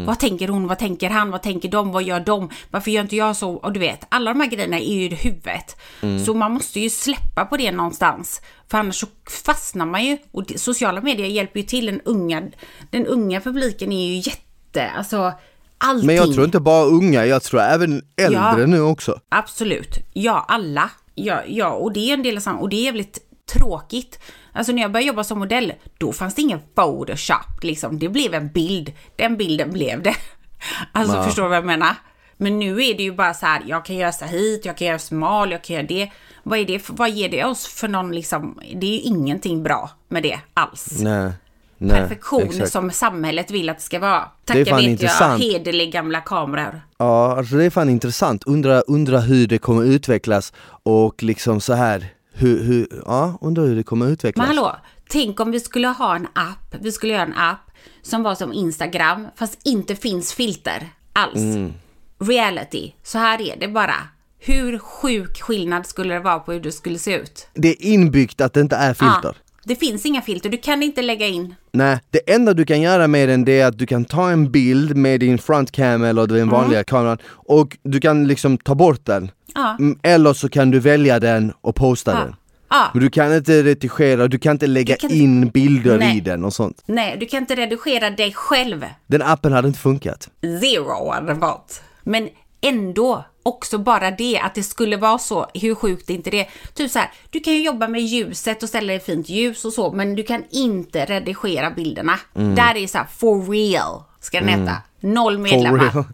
Vad 0.06 0.19
tänker 0.19 0.48
hon? 0.48 0.67
Vad 0.67 0.80
tänker 0.80 1.10
han? 1.10 1.32
Vad 1.32 1.41
tänker 1.41 1.69
de? 1.69 1.91
Vad 1.91 2.04
gör 2.04 2.19
de? 2.19 2.50
Varför 2.71 2.91
gör 2.91 3.02
inte 3.02 3.15
jag 3.15 3.36
så? 3.36 3.52
Och 3.52 3.74
du 3.74 3.80
vet, 3.80 4.06
alla 4.10 4.34
de 4.34 4.39
här 4.39 4.48
grejerna 4.48 4.80
är 4.80 4.93
ju 4.93 5.06
i 5.06 5.15
huvudet. 5.15 5.78
Så 6.26 6.34
man 6.34 6.52
måste 6.52 6.80
ju 6.80 6.89
släppa 6.89 7.45
på 7.45 7.58
det 7.58 7.71
någonstans. 7.71 8.41
För 8.67 8.78
annars 8.78 8.95
så 8.95 9.08
fastnar 9.45 9.86
man 9.86 10.06
ju. 10.06 10.17
Och 10.32 10.43
sociala 10.56 11.02
medier 11.02 11.28
hjälper 11.28 11.60
ju 11.60 11.65
till 11.65 11.86
den 11.86 12.02
unga. 12.02 12.43
Den 12.89 13.06
unga 13.06 13.41
publiken 13.41 13.91
är 13.91 14.08
ju 14.08 14.15
jätte, 14.15 14.91
alltså 14.98 15.34
allting. 15.78 16.08
Men 16.08 16.16
jag 16.16 16.34
tror 16.34 16.46
inte 16.46 16.60
bara 16.60 16.86
unga, 16.86 17.26
jag 17.26 17.44
tror 17.44 17.62
även 17.62 18.02
äldre 18.18 18.60
Ja. 18.62 18.66
nu 18.68 18.82
också. 18.82 19.20
Absolut. 19.30 19.98
Ja, 20.14 20.46
alla. 20.48 20.90
Ja, 21.16 21.42
ja, 21.48 21.70
och 21.70 21.94
det 21.94 22.10
är 22.10 22.14
en 22.14 22.24
del 22.24 22.38
av 22.38 22.42
sam- 22.42 22.60
och 22.60 22.70
det 22.70 22.76
är 22.76 22.84
jävligt 22.84 23.20
tråkigt. 23.54 24.20
Alltså 24.54 24.72
när 24.72 24.82
jag 24.82 24.92
började 24.92 25.08
jobba 25.08 25.24
som 25.24 25.40
modell, 25.40 25.74
då 25.98 26.14
fanns 26.14 26.36
det 26.36 26.42
ingen 26.42 26.60
photoshop 26.76 27.64
liksom. 27.64 28.00
Det 28.00 28.10
blev 28.10 28.34
en 28.34 28.50
bild. 28.52 28.94
Den 29.16 29.38
bilden 29.38 29.72
blev 29.74 30.04
det. 30.04 30.16
Alltså 30.92 31.16
Ja. 31.18 31.24
förstår 31.24 31.44
du 31.44 31.50
vad 31.50 31.58
jag 31.58 31.66
menar? 31.66 31.96
Men 32.38 32.60
nu 32.60 32.72
är 32.86 32.98
det 32.98 33.04
ju 33.04 33.12
bara 33.16 33.34
så 33.34 33.46
här, 33.46 33.62
jag 33.68 33.86
kan 33.86 33.96
göra 33.96 34.12
så 34.12 34.26
hit, 34.26 34.66
jag 34.66 34.78
kan 34.78 34.88
göra 34.88 35.00
smal, 35.00 35.52
jag 35.52 35.64
kan 35.64 35.76
göra 35.76 35.86
det. 35.88 36.12
Vad, 36.44 36.60
är 36.60 36.66
det 36.66 36.80
för, 36.80 36.94
vad 36.94 37.10
ger 37.10 37.30
det 37.30 37.44
oss 37.46 37.68
för 37.68 37.88
någon 37.88 38.12
liksom, 38.12 38.60
det 38.76 38.88
är 38.88 38.92
ju 38.92 39.00
ingenting 39.00 39.64
bra 39.64 39.90
med 40.10 40.24
det 40.24 40.40
alls. 40.54 40.88
Nej. 41.02 41.32
Nej, 41.78 42.02
Perfektion 42.02 42.44
exakt. 42.44 42.72
som 42.72 42.92
samhället 42.92 43.52
vill 43.52 43.70
att 43.70 43.78
det 43.78 43.84
ska 43.84 44.00
vara. 44.00 44.30
Det 44.46 44.54
är 44.54 44.58
Tacka 44.58 44.70
fan 44.70 44.82
vet 44.82 44.90
intressant. 44.90 45.44
jag, 45.44 45.52
hederlig 45.52 45.92
gamla 45.92 46.22
kameror. 46.22 46.82
Ja, 46.98 47.38
alltså 47.38 47.56
det 47.56 47.64
är 47.66 47.70
fan 47.70 47.90
intressant. 47.90 48.44
Undra, 48.44 48.82
undra 48.82 49.20
hur 49.20 49.48
det 49.48 49.58
kommer 49.58 49.84
utvecklas 49.84 50.54
och 50.84 51.24
liksom 51.24 51.62
så 51.62 51.74
här. 51.74 52.08
Hur, 52.34 52.64
hur, 52.64 52.88
ja, 53.06 53.38
undrar 53.42 53.64
hur 53.64 53.76
det 53.76 53.84
kommer 53.84 54.08
utvecklas. 54.08 54.48
Men 54.48 54.58
hallå, 54.58 54.76
tänk 55.10 55.40
om 55.40 55.52
vi 55.52 55.60
skulle 55.60 55.88
ha 55.88 56.16
en 56.16 56.28
app, 56.34 56.76
vi 56.80 56.92
skulle 56.92 57.14
göra 57.14 57.24
en 57.24 57.34
app 57.34 57.72
som 58.02 58.24
var 58.24 58.36
som 58.36 58.54
Instagram, 58.54 59.28
fast 59.36 59.60
inte 59.64 59.96
finns 59.96 60.34
filter 60.34 60.90
alls. 61.14 61.36
Mm. 61.36 61.74
Reality, 62.20 62.92
så 63.04 63.18
här 63.18 63.42
är 63.42 63.60
det 63.60 63.68
bara. 63.68 63.96
Hur 64.40 64.80
sjuk 64.80 65.42
skillnad 65.42 65.86
skulle 65.86 66.14
det 66.14 66.20
vara 66.20 66.40
på 66.40 66.52
hur 66.52 66.60
det 66.60 66.72
skulle 66.72 67.00
se 67.00 67.16
ut? 67.16 67.48
Det 67.54 67.70
är 67.70 67.86
inbyggt 67.86 68.42
att 68.42 68.54
det 68.54 68.62
inte 68.62 68.76
är 68.76 68.94
filter. 68.94 69.22
Ja, 69.24 69.34
det 69.65 69.75
finns 69.75 70.06
inga 70.06 70.21
filter, 70.21 70.49
du 70.49 70.58
kan 70.58 70.84
inte 70.84 71.01
lägga 71.01 71.28
in. 71.28 71.56
Nej, 71.71 71.99
det 72.10 72.34
enda 72.34 72.54
du 72.54 72.65
kan 72.65 72.82
göra 72.82 73.08
med 73.08 73.30
den 73.30 73.45
det 73.45 73.60
är 73.60 73.65
att 73.67 73.78
du 73.80 73.86
kan 73.86 74.06
ta 74.06 74.30
en 74.30 74.51
bild 74.51 74.95
med 74.97 75.19
din 75.19 75.38
frontcam 75.38 76.04
eller 76.04 76.28
den 76.28 76.49
vanliga 76.49 76.84
kameran 76.84 77.17
och 77.28 77.78
du 77.84 77.99
kan 77.99 78.28
liksom 78.28 78.58
ta 78.58 78.75
bort 78.75 79.06
den. 79.06 79.32
Ja. 79.56 79.75
Mm, 79.80 79.99
Eller 80.04 80.34
så 80.34 80.49
kan 80.49 80.71
du 80.71 80.80
välja 80.80 81.19
den 81.19 81.54
och 81.62 81.75
posta 81.75 82.12
Ja. 82.12 82.17
den. 82.19 82.36
Ja, 82.69 82.89
Men 82.93 83.04
du 83.04 83.10
kan 83.10 83.34
inte 83.36 83.63
redigera, 83.63 84.28
du 84.28 84.39
kan 84.39 84.51
inte 84.51 84.67
lägga 84.67 84.95
kan 84.95 85.12
in 85.12 85.49
bilder 85.49 85.97
Nej. 85.97 86.17
i 86.17 86.19
den 86.19 86.45
och 86.45 86.54
sånt. 86.54 86.82
nej, 86.86 87.17
du 87.19 87.25
kan 87.25 87.39
inte 87.39 87.56
redigera 87.56 88.10
dig 88.10 88.34
själv. 88.34 88.86
Den 89.08 89.21
appen 89.21 89.54
hade 89.54 89.67
inte 89.67 89.80
funkat. 89.80 90.30
Zero 90.62 91.12
hade 91.12 91.28
det 91.28 91.34
varit. 91.34 91.82
Men 92.04 92.30
ändå, 92.62 93.26
också 93.44 93.78
bara 93.78 94.12
det 94.12 94.39
att 94.39 94.56
det 94.56 94.63
skulle 94.63 94.98
vara 94.98 95.18
så, 95.18 95.48
hur 95.54 95.76
sjukt 95.76 96.10
är 96.10 96.13
inte 96.13 96.30
det? 96.30 96.48
Typ 96.74 96.91
så 96.91 97.00
här, 97.00 97.12
du 97.30 97.39
kan 97.39 97.54
ju 97.54 97.63
jobba 97.63 97.88
med 97.88 98.02
ljuset 98.02 98.63
och 98.63 98.70
ställa 98.70 98.94
i 98.94 99.00
fint 99.00 99.30
ljus 99.30 99.65
och 99.65 99.74
så, 99.74 99.91
men 99.91 100.15
du 100.15 100.24
kan 100.24 100.44
inte 100.50 101.06
redigera 101.06 101.72
bilderna. 101.72 102.20
Mm. 102.36 102.56
Där 102.56 102.76
är 102.76 102.88
så 102.88 102.98
här, 102.98 103.08
for 103.18 103.52
real, 103.52 104.04
ska 104.20 104.39
den 104.39 104.50
heta. 104.50 104.78
Noll 105.00 105.38
medlemmar. 105.38 106.06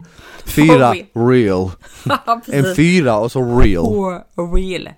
Fyra 0.44 0.94
For 1.12 1.28
real. 1.28 1.70
En 2.46 2.74
fyra 2.76 3.16
och 3.16 3.32
så 3.32 3.58
real. 3.60 3.84
For 4.34 4.54
real. 4.56 4.88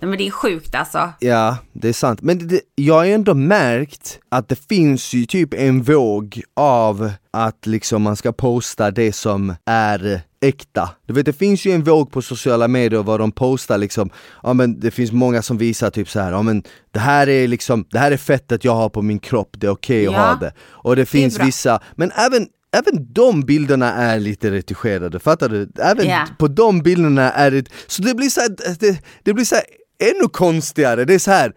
Nej 0.00 0.08
men 0.08 0.18
det 0.18 0.26
är 0.26 0.30
sjukt 0.30 0.74
alltså. 0.74 1.12
Ja, 1.20 1.56
det 1.72 1.88
är 1.88 1.92
sant. 1.92 2.22
Men 2.22 2.38
det, 2.38 2.44
det, 2.44 2.60
jag 2.74 2.94
har 2.94 3.06
ändå 3.06 3.34
märkt 3.34 4.18
att 4.28 4.48
det 4.48 4.68
finns 4.68 5.12
ju 5.12 5.26
typ 5.26 5.54
en 5.54 5.82
våg 5.82 6.42
av 6.56 7.10
att 7.30 7.66
liksom 7.66 8.02
man 8.02 8.16
ska 8.16 8.32
posta 8.32 8.90
det 8.90 9.12
som 9.12 9.54
är 9.66 10.20
äkta. 10.40 10.90
Du 11.06 11.14
vet 11.14 11.26
det 11.26 11.32
finns 11.32 11.64
ju 11.64 11.72
en 11.72 11.84
våg 11.84 12.12
på 12.12 12.22
sociala 12.22 12.68
medier 12.68 13.02
vad 13.02 13.20
de 13.20 13.32
postar 13.32 13.78
liksom, 13.78 14.10
ja 14.42 14.52
men 14.52 14.80
det 14.80 14.90
finns 14.90 15.12
många 15.12 15.42
som 15.42 15.58
visar 15.58 15.90
typ 15.90 16.08
så 16.10 16.20
här, 16.20 16.32
ja 16.32 16.42
men 16.42 16.62
det 16.92 17.00
här 17.00 17.28
är 17.28 17.48
liksom, 17.48 17.84
det 17.90 17.98
här 17.98 18.10
är 18.12 18.16
fettet 18.16 18.64
jag 18.64 18.74
har 18.74 18.88
på 18.88 19.02
min 19.02 19.18
kropp, 19.18 19.50
det 19.52 19.66
är 19.66 19.70
okej 19.70 20.06
att 20.06 20.12
Ja, 20.12 20.26
ha 20.26 20.34
det. 20.34 20.52
Och 20.60 20.96
det 20.96 21.06
finns 21.06 21.36
bra. 21.36 21.46
vissa, 21.46 21.80
men 21.94 22.10
även 22.10 22.46
Även 22.74 23.12
de 23.12 23.40
bilderna 23.42 23.92
är 23.92 24.20
lite 24.20 24.50
retuscherade, 24.50 25.18
fattar 25.20 25.48
du? 25.48 25.70
Även 25.78 26.06
Ja. 26.06 26.26
på 26.38 26.48
de 26.48 26.80
bilderna 26.82 27.32
är 27.32 27.50
det, 27.50 27.68
så 27.86 28.02
det 28.02 28.14
blir 28.14 28.28
så 28.28 28.40
här, 28.40 28.76
det, 28.80 28.98
det 29.22 29.34
blir 29.34 29.44
så 29.44 29.54
här 29.54 29.64
ännu 30.10 30.28
konstigare, 30.28 31.04
det 31.04 31.14
är 31.14 31.18
så 31.18 31.30
här. 31.30 31.52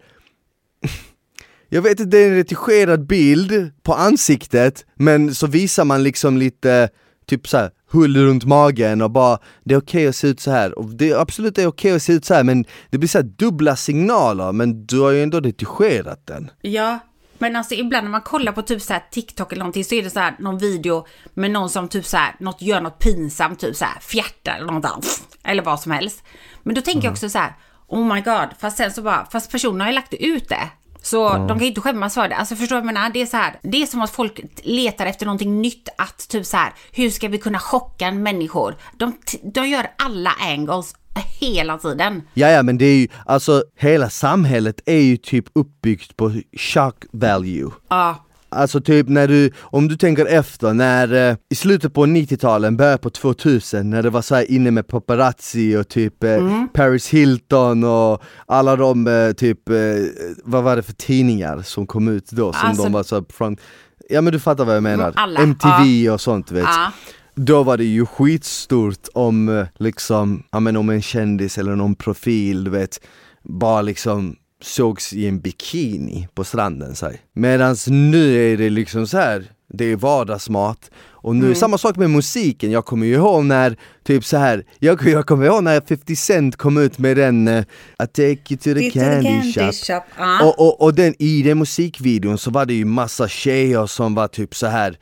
Jag 1.68 1.82
vet 1.82 2.00
att 2.00 2.10
det 2.10 2.18
är 2.18 2.28
en 2.28 2.34
retuscherad 2.34 3.06
bild 3.06 3.70
på 3.82 3.94
ansiktet, 3.94 4.84
men 4.94 5.34
så 5.34 5.46
visar 5.46 5.84
man 5.84 6.02
liksom 6.02 6.38
lite, 6.38 6.88
typ 7.26 7.48
så 7.48 7.56
här 7.56 7.70
hull 7.90 8.16
runt 8.16 8.44
magen 8.44 9.02
och 9.02 9.10
bara 9.10 9.38
det 9.64 9.74
är 9.74 9.78
okej 9.78 10.06
att 10.08 10.16
se 10.16 10.28
ut 10.28 10.40
så 10.40 10.50
här 10.50 10.78
och 10.78 10.96
det 10.96 11.10
är 11.10 11.16
absolut 11.16 11.54
det 11.54 11.62
är 11.62 11.66
okej 11.66 11.92
att 11.92 12.02
se 12.02 12.12
ut 12.12 12.24
så 12.24 12.34
här 12.34 12.44
men 12.44 12.64
det 12.90 12.98
blir 12.98 13.08
så 13.08 13.22
dubbla 13.22 13.76
signaler 13.76 14.52
men 14.52 14.86
du 14.86 15.00
har 15.00 15.10
ju 15.10 15.22
ändå 15.22 15.40
retuscherat 15.40 16.26
den. 16.26 16.50
Ja, 16.62 16.98
men 17.38 17.56
alltså 17.56 17.74
ibland 17.74 18.04
när 18.04 18.10
man 18.10 18.22
kollar 18.22 18.52
på 18.52 18.62
typ 18.62 18.82
så 18.82 18.92
här 18.92 19.04
TikTok 19.10 19.52
eller 19.52 19.60
någonting 19.60 19.84
så 19.84 19.94
är 19.94 20.02
det 20.02 20.10
så 20.10 20.20
här 20.20 20.34
någon 20.38 20.58
video 20.58 21.06
med 21.34 21.50
någon 21.50 21.70
som 21.70 21.88
typ 21.88 22.06
så 22.06 22.16
här, 22.16 22.34
något, 22.38 22.62
gör 22.62 22.80
något 22.80 22.98
pinsamt, 22.98 23.60
typ 23.60 23.76
så 23.76 23.84
här 23.84 24.00
fjärtar 24.00 24.56
eller 24.56 24.72
något 24.72 24.84
annat, 24.84 25.36
eller 25.44 25.62
vad 25.62 25.80
som 25.80 25.92
helst. 25.92 26.24
Men 26.62 26.74
då 26.74 26.80
tänker 26.80 27.04
jag 27.04 27.12
också 27.12 27.28
så 27.28 27.38
här, 27.38 27.56
oh 27.86 28.14
my 28.14 28.20
god, 28.20 28.48
fast 28.58 28.76
sen 28.76 28.92
så 28.92 29.02
bara, 29.02 29.26
fast 29.32 29.50
personen 29.50 29.80
har 29.80 29.88
ju 29.88 29.94
lagt 29.94 30.14
ut 30.14 30.48
det. 30.48 30.68
Så 31.02 31.28
de 31.28 31.48
kan 31.48 31.58
ju 31.58 31.66
inte 31.66 31.80
skämmas 31.80 32.14
för 32.14 32.28
det. 32.28 32.36
Alltså 32.36 32.56
förstår 32.56 32.76
du 32.76 32.82
vad 32.82 32.88
jag 32.88 32.94
menar? 32.94 33.10
Det 33.10 33.22
är 33.22 33.26
så 33.26 33.36
här, 33.36 33.58
det 33.62 33.82
är 33.82 33.86
som 33.86 34.02
att 34.02 34.10
folk 34.10 34.40
letar 34.62 35.06
efter 35.06 35.26
någonting 35.26 35.60
nytt 35.62 35.88
att 35.98 36.28
typ 36.28 36.46
så 36.46 36.56
här, 36.56 36.72
hur 36.92 37.10
ska 37.10 37.28
vi 37.28 37.38
kunna 37.38 37.58
chocka 37.58 38.12
människor? 38.12 38.76
De, 38.96 39.12
de 39.42 39.68
gör 39.68 39.86
alla 39.98 40.30
angles 40.40 40.94
hela 41.40 41.78
tiden. 41.78 42.22
Ja, 42.34 42.48
ja 42.48 42.62
men 42.62 42.78
det 42.78 42.84
är 42.84 42.96
ju, 42.96 43.08
alltså 43.26 43.62
hela 43.78 44.10
samhället 44.10 44.80
är 44.86 45.00
ju 45.00 45.16
typ 45.16 45.44
uppbyggt 45.52 46.16
på 46.16 46.32
shock 46.56 47.04
value. 47.12 47.70
Ja, 47.88 48.24
Alltså 48.50 48.80
typ 48.80 49.08
när 49.08 49.28
du, 49.28 49.50
om 49.58 49.88
du 49.88 49.96
tänker 49.96 50.26
efter, 50.26 50.74
när 50.74 51.30
eh, 51.30 51.36
i 51.50 51.54
slutet 51.54 51.94
på 51.94 52.06
90-talen, 52.06 52.76
början 52.76 52.98
på 52.98 53.10
2000, 53.10 53.90
när 53.90 54.02
det 54.02 54.10
var 54.10 54.22
så 54.22 54.34
här 54.34 54.50
inne 54.50 54.70
med 54.70 54.86
paparazzi 54.86 55.76
och 55.76 55.88
typ 55.88 56.24
eh, 56.24 56.64
Paris 56.74 57.08
Hilton 57.08 57.84
och 57.84 58.22
alla 58.46 58.76
de 58.76 59.06
eh, 59.06 59.32
typ, 59.32 59.68
eh, 59.68 59.76
vad 60.44 60.64
var 60.64 60.76
det 60.76 60.82
för 60.82 60.92
tidningar 60.92 61.62
som 61.62 61.86
kom 61.86 62.08
ut 62.08 62.30
då 62.30 62.52
som 62.52 62.68
Alltså- 62.68 62.82
de 62.82 62.92
var 62.92 63.02
så 63.02 63.24
front, 63.32 63.60
ja 64.08 64.20
men 64.20 64.32
du 64.32 64.40
fattar 64.40 64.64
vad 64.64 64.76
jag 64.76 64.82
menar, 64.82 65.12
alla, 65.16 65.40
MTV 65.40 66.10
och 66.10 66.20
sånt 66.20 66.50
vet. 66.52 66.64
ja. 66.64 66.92
Då 67.40 67.62
var 67.62 67.76
det 67.76 67.84
ju 67.84 68.06
skitstort 68.06 69.08
om 69.14 69.48
eh, 69.48 69.66
liksom, 69.78 70.42
ja 70.50 70.60
men 70.60 70.76
om 70.76 70.90
en 70.90 71.02
kändis 71.02 71.58
eller 71.58 71.76
någon 71.76 71.94
profil, 71.94 72.64
du 72.64 72.70
vet, 72.70 73.00
bara 73.42 73.82
liksom 73.82 74.36
sågs 74.62 75.12
i 75.12 75.26
en 75.26 75.40
bikini 75.40 76.28
på 76.34 76.44
stranden 76.44 76.94
säg. 76.94 77.20
Medans 77.32 77.86
nu 77.86 78.52
är 78.52 78.56
det 78.56 78.70
liksom 78.70 79.06
så 79.06 79.18
här. 79.18 79.44
det 79.72 79.84
är 79.84 79.96
vardagsmat. 79.96 80.90
Och 81.20 81.36
nu, 81.36 81.54
samma 81.54 81.78
sak 81.78 81.96
med 81.96 82.10
musiken, 82.10 82.70
jag 82.70 82.84
kommer 82.84 83.06
ju 83.06 83.14
ihåg 83.14 83.44
när, 83.44 83.76
typ 84.04 84.24
så 84.24 84.36
här, 84.36 84.64
jag, 84.78 85.06
jag 85.06 85.26
kommer 85.26 85.46
ihåg 85.46 85.64
när 85.64 85.80
50 85.80 86.16
Cent 86.16 86.56
kom 86.56 86.76
ut 86.76 86.98
med 86.98 87.16
den 87.16 87.48
uh, 87.48 87.62
I 88.02 88.06
take 88.06 88.54
you 88.54 88.58
to 88.58 88.74
the 88.74 88.90
candy, 88.90 89.52
shop. 89.52 90.02
Ja. 90.18 90.44
Och, 90.44 90.60
och, 90.60 90.80
och 90.80 90.94
den, 90.94 91.14
i 91.18 91.42
den 91.42 91.58
musikvideon 91.58 92.38
så 92.38 92.50
var 92.50 92.66
det 92.66 92.74
ju 92.74 92.84
massa 92.84 93.28
tjejer 93.28 93.86
som 93.86 94.14
var 94.14 94.28
typ 94.28 94.54
så 94.54 94.66
här 94.66 94.98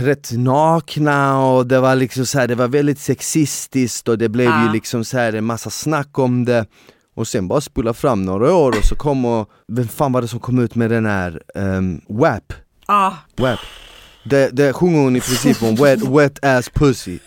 rätt 0.00 0.30
nakna 0.32 1.40
och 1.46 1.66
det 1.66 1.80
var 1.80 1.94
liksom 1.94 2.26
så 2.26 2.38
här, 2.38 2.48
det 2.48 2.54
var 2.54 2.68
väldigt 2.68 2.98
sexistiskt 2.98 4.08
och 4.08 4.18
det 4.18 4.28
blev 4.28 4.46
Ja. 4.46 4.66
ju 4.66 4.72
liksom 4.72 5.04
så 5.04 5.18
här 5.18 5.32
en 5.32 5.44
massa 5.44 5.70
snack 5.70 6.18
om 6.18 6.44
det 6.44 6.66
och 7.14 7.28
sen 7.28 7.48
bara 7.48 7.60
spola 7.60 7.94
fram 7.94 8.22
några 8.22 8.54
år 8.54 8.68
och 8.78 8.84
så 8.84 8.94
kom 8.96 9.24
och, 9.24 9.50
vem 9.68 9.88
fan 9.88 10.12
var 10.12 10.22
det 10.22 10.28
som 10.28 10.40
kom 10.40 10.58
ut 10.58 10.74
med 10.74 10.90
den 10.90 11.06
här 11.06 11.40
um, 11.54 12.00
WAP? 12.08 12.52
ja. 12.86 13.16
WAP? 13.36 13.58
det, 14.24 14.48
det 14.52 14.72
sjunger 14.72 14.98
hon 15.02 15.16
i 15.16 15.20
princip 15.20 15.62
om 15.62 15.74
wet, 15.74 16.02
wet 16.02 16.44
ass 16.44 16.68
pussy 16.68 17.18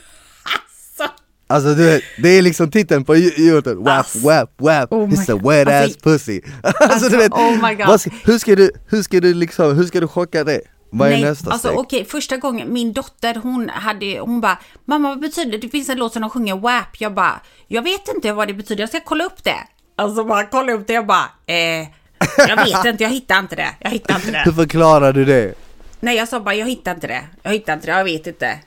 Så, 0.98 1.04
Alltså 1.48 1.74
du 1.76 1.84
vet, 1.86 2.02
det 2.24 2.30
är 2.30 2.42
liksom 2.42 2.72
titeln 2.72 3.06
på 3.06 3.16
Youtube, 3.18 3.76
wap 3.82 4.00
Ass. 4.00 4.16
wap 4.24 4.50
wap, 4.58 4.92
Oh 4.94 5.08
it's 5.10 5.32
a 5.32 5.40
God. 5.42 5.46
wet 5.52 5.68
Alltså, 5.68 5.98
ass 5.98 6.04
pussy 6.04 6.42
Alltså 6.80 7.10
du 7.10 7.18
vet, 7.18 7.32
oh 7.32 7.68
my 7.70 7.76
God. 7.76 7.88
vad 7.88 8.02
ska, 8.02 8.10
hur 8.24 8.38
ska 8.38 8.56
du, 8.56 8.72
hur 8.88 9.02
ska 9.04 9.20
du 9.20 9.34
liksom, 9.34 9.76
hur 9.76 9.84
ska 9.84 10.00
du 10.00 10.08
chocka 10.08 10.44
det? 10.44 10.62
Vad 10.92 11.08
är 11.08 11.12
nej, 11.12 11.22
nästa 11.24 11.52
alltså 11.52 11.68
steg? 11.68 11.80
okej, 11.80 12.06
första 12.06 12.38
gången 12.38 12.74
min 12.74 12.94
dotter 12.94 13.36
hon 13.44 13.70
hade, 13.70 14.20
hon 14.20 14.42
bara, 14.42 14.58
mamma 14.86 15.10
vad 15.10 15.20
betyder 15.20 15.52
det? 15.52 15.58
Det 15.58 15.70
finns 15.70 15.90
en 15.90 15.98
låt 15.98 16.14
som 16.14 16.22
de 16.22 16.30
sjunger 16.32 16.56
WAP. 16.56 17.02
Jag 17.02 17.14
bara, 17.14 17.40
jag 17.68 17.82
vet 17.82 18.08
inte 18.08 18.34
vad 18.34 18.48
det 18.48 18.54
betyder, 18.54 18.82
jag 18.82 18.90
ska 18.90 19.00
kolla 19.00 19.24
upp 19.24 19.44
det. 19.44 19.58
Alltså 19.96 20.24
bara 20.24 20.44
kolla 20.44 20.72
upp 20.74 20.88
det, 20.88 20.94
jag 20.94 21.06
bara, 21.06 21.26
eh, 21.46 21.88
jag 22.48 22.56
vet 22.66 22.86
inte, 22.86 23.04
jag 23.04 23.10
hittar 23.10 23.40
inte 23.40 23.56
det, 23.56 23.70
jag 23.80 23.90
hittar 23.92 24.16
inte 24.16 24.28
Hur 24.28 24.46
det. 24.46 24.54
förklarar 24.54 25.14
du 25.14 25.26
det? 25.26 25.54
Nej, 26.00 26.18
jag 26.18 26.28
sa 26.28 26.40
bara, 26.40 26.56
jag 26.56 26.66
hittar 26.66 26.94
inte 26.96 27.08
det, 27.08 27.22
jag 27.44 27.52
hittar 27.52 27.74
inte 27.74 27.86
det, 27.88 27.98
jag 27.98 28.04
vet 28.04 28.28
inte. 28.28 28.60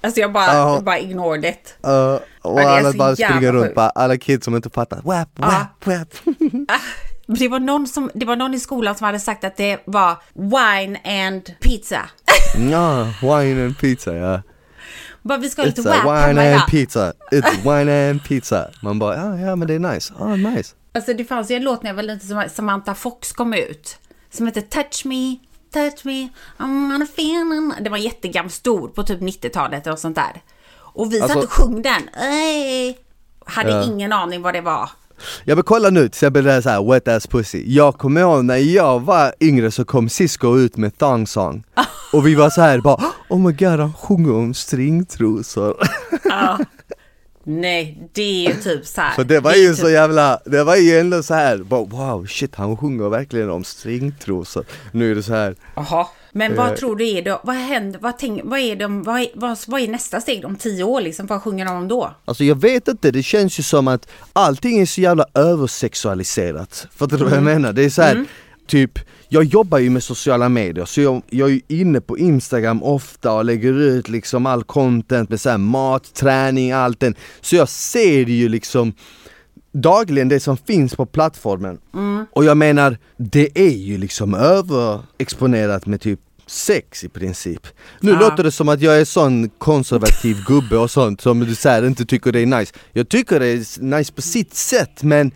Alltså 0.00 0.20
jag 0.20 0.32
bara, 0.32 0.46
Ja. 0.54 0.74
jag 0.74 0.84
bara 0.84 0.98
ignored 0.98 1.44
it. 1.44 1.74
Uh, 1.86 2.18
och 2.42 2.60
är 2.60 2.66
alla 2.66 2.92
bara 2.92 3.16
springer 3.16 3.52
runt, 3.52 3.74
bara, 3.74 3.88
alla 3.90 4.16
kids 4.16 4.44
som 4.44 4.56
inte 4.56 4.70
fattar, 4.70 5.00
wap 5.04 5.28
wap 5.38 5.86
wap 5.86 6.36
Det 7.26 7.48
var, 7.48 7.60
någon 7.60 7.86
som, 7.86 8.10
det 8.14 8.26
var 8.26 8.36
någon 8.36 8.54
i 8.54 8.60
skolan 8.60 8.94
som 8.94 9.04
hade 9.04 9.20
sagt 9.20 9.44
att 9.44 9.56
det 9.56 9.78
var 9.84 10.16
wine 10.34 10.98
and 11.26 11.42
pizza. 11.60 12.00
Ja, 12.70 13.12
wine 13.22 13.64
and 13.64 13.78
pizza 13.78 14.14
ja 14.16 14.42
bara, 15.22 15.38
vi 15.38 15.50
ska 15.50 15.62
ha 15.62 15.66
lite 15.66 15.82
WAP 15.82 16.04
wine 16.04 16.42
idag. 16.42 16.52
and 16.60 16.70
pizza, 16.70 17.12
it's 17.32 17.56
wine 17.78 18.10
and 18.10 18.24
pizza 18.24 18.70
Man 18.82 18.98
bara, 18.98 19.16
ja 19.16 19.38
ja 19.38 19.56
men 19.56 19.68
det 19.68 19.74
är 19.74 19.78
nice, 19.78 20.14
ja 20.18 20.36
nice 20.36 20.74
Alltså 20.94 21.14
det 21.14 21.24
fanns 21.24 21.50
ju 21.50 21.54
en 21.56 21.62
låt 21.62 21.82
när 21.82 21.90
jag 21.90 21.94
var 21.94 22.02
liten 22.02 22.28
som 22.28 22.44
Samantha 22.54 22.94
Fox 22.94 23.32
kom 23.32 23.54
ut. 23.54 23.98
Som 24.30 24.46
hette 24.46 24.62
Touch 24.62 25.02
Me, 25.06 25.36
Touch 25.72 26.04
Me, 26.04 26.28
I'm 26.58 26.90
gonna 26.92 27.06
feel. 27.16 27.72
Det 27.84 27.90
var 27.90 27.96
jättegammal, 27.96 28.50
stor 28.50 28.88
på 28.88 29.02
typ 29.02 29.20
90-talet 29.20 29.86
och 29.86 29.98
sånt 29.98 30.16
där. 30.16 30.42
Och 30.76 31.12
vi 31.12 31.18
satt 31.20 31.30
Alltså- 31.30 31.46
och 31.46 31.52
sjöng 31.52 31.82
den. 31.82 32.08
Ey. 32.22 32.94
Hade 33.46 33.70
Ja. 33.70 33.84
ingen 33.84 34.12
aning 34.12 34.42
vad 34.42 34.54
det 34.54 34.60
var. 34.60 34.90
Ja 35.44 35.54
men 35.54 35.64
kolla 35.64 35.90
nu, 35.90 36.00
till 36.00 36.06
exempel 36.06 36.44
det 36.44 36.52
här, 36.52 36.60
så 36.60 36.68
här 36.70 36.92
wet 36.92 37.08
ass 37.08 37.26
pussy 37.26 37.62
Jag 37.66 37.98
kommer 37.98 38.20
ihåg 38.20 38.44
när 38.44 38.56
jag 38.56 39.00
var 39.00 39.32
yngre 39.40 39.70
så 39.70 39.84
kom 39.84 40.08
Cisco 40.08 40.58
ut 40.58 40.76
med 40.76 40.98
Thong 40.98 41.26
Song 41.26 41.64
Och 42.12 42.26
vi 42.26 42.34
var 42.34 42.50
så 42.50 42.60
här 42.60 42.80
bara 42.80 43.04
Oh 43.28 43.38
my 43.38 43.52
god 43.52 43.80
han 43.80 43.92
sjunger 43.92 44.32
om 44.32 44.54
stringtrosor 44.54 45.76
Ja. 46.24 46.58
Nej, 47.48 48.08
det 48.12 48.22
är 48.46 48.48
ju 48.48 48.54
typ 48.60 48.86
så 48.86 49.00
här. 49.00 49.14
För 49.14 49.24
det 49.24 49.40
var 49.40 49.52
är 49.52 49.56
ju 49.56 49.68
typ- 49.68 49.78
så 49.78 49.90
jävla, 49.90 50.40
det 50.44 50.64
var 50.64 50.76
ju 50.76 50.98
ändå 50.98 51.22
så 51.22 51.34
här 51.34 51.58
bara, 51.58 51.84
wow 51.84 52.26
shit 52.26 52.54
han 52.54 52.76
sjunger 52.76 53.08
verkligen 53.08 53.50
om 53.50 53.64
stringtrosor 53.64 54.64
Nu 54.92 55.10
är 55.10 55.14
det 55.14 55.22
så 55.22 55.34
här 55.34 55.54
Jaha. 55.76 56.06
Men 56.36 56.56
vad 56.56 56.68
Eh. 56.68 56.74
tror 56.74 56.96
du 56.96 57.08
är 57.08 57.22
då? 57.22 57.40
Vad 57.44 57.56
händer? 57.56 58.00
Vad, 58.02 58.18
tänk, 58.18 58.40
vad, 58.44 58.58
är 58.60 58.76
de, 58.76 59.02
vad, 59.02 59.20
är, 59.20 59.26
vad, 59.34 59.58
vad 59.66 59.80
är 59.80 59.88
nästa 59.88 60.20
steg 60.20 60.44
om 60.44 60.56
tio 60.56 60.84
år 60.84 61.00
liksom? 61.00 61.26
Vad 61.26 61.42
sjunger 61.42 61.64
de 61.64 61.76
om 61.76 61.88
då? 61.88 62.14
Alltså 62.24 62.44
jag 62.44 62.60
vet 62.60 62.88
inte, 62.88 63.10
det 63.10 63.22
känns 63.22 63.58
ju 63.58 63.62
som 63.62 63.88
att 63.88 64.08
allting 64.32 64.78
är 64.78 64.86
så 64.86 65.00
jävla 65.00 65.24
översexualiserat. 65.34 66.86
Fattar 66.96 67.16
du 67.18 67.24
vad 67.24 67.32
jag 67.32 67.38
Mm. 67.38 67.52
menar? 67.54 67.72
Det 67.72 67.84
är 67.84 67.90
så 67.90 68.02
här, 68.02 68.24
typ, 68.66 68.98
jag 69.28 69.44
jobbar 69.44 69.78
ju 69.78 69.90
med 69.90 70.02
sociala 70.02 70.48
medier 70.48 70.84
så 70.84 71.00
jag, 71.00 71.22
jag 71.30 71.48
är 71.48 71.52
ju 71.52 71.60
inne 71.68 72.00
på 72.00 72.18
Instagram 72.18 72.82
ofta 72.82 73.32
och 73.32 73.44
lägger 73.44 73.72
ut 73.72 74.08
liksom 74.08 74.46
all 74.46 74.64
content 74.64 75.30
med 75.30 75.40
så 75.40 75.50
här 75.50 75.58
mat, 75.58 76.14
träning, 76.14 76.72
allt 76.72 77.00
den. 77.00 77.14
Så 77.40 77.56
jag 77.56 77.68
ser 77.68 78.24
ju 78.26 78.48
liksom 78.48 78.92
dagligen 79.72 80.28
det 80.28 80.40
som 80.40 80.56
finns 80.56 80.94
på 80.96 81.06
plattformen. 81.06 81.78
Och 82.32 82.44
jag 82.44 82.56
menar, 82.56 82.98
det 83.16 83.58
är 83.58 83.76
ju 83.76 83.98
liksom 83.98 84.34
överexponerat 84.34 85.86
med 85.86 86.00
typ 86.00 86.20
sex 86.46 87.04
i 87.04 87.08
princip. 87.08 87.66
Nu 88.00 88.10
Ja. 88.10 88.20
låter 88.20 88.42
det 88.44 88.50
som 88.52 88.68
att 88.68 88.80
jag 88.80 89.00
är 89.00 89.04
sån 89.04 89.48
konservativ 89.48 90.36
gubbe 90.46 90.76
och 90.76 90.90
sånt 90.90 91.20
som 91.20 91.40
du 91.40 91.54
säger 91.54 91.86
inte 91.86 92.04
tycker 92.06 92.32
det 92.32 92.40
är 92.40 92.46
nice. 92.46 92.74
Jag 92.92 93.08
tycker 93.08 93.40
det 93.40 93.46
är 93.46 93.82
nice 93.82 94.12
på 94.12 94.22
sitt 94.22 94.54
sätt 94.54 95.02
men 95.02 95.30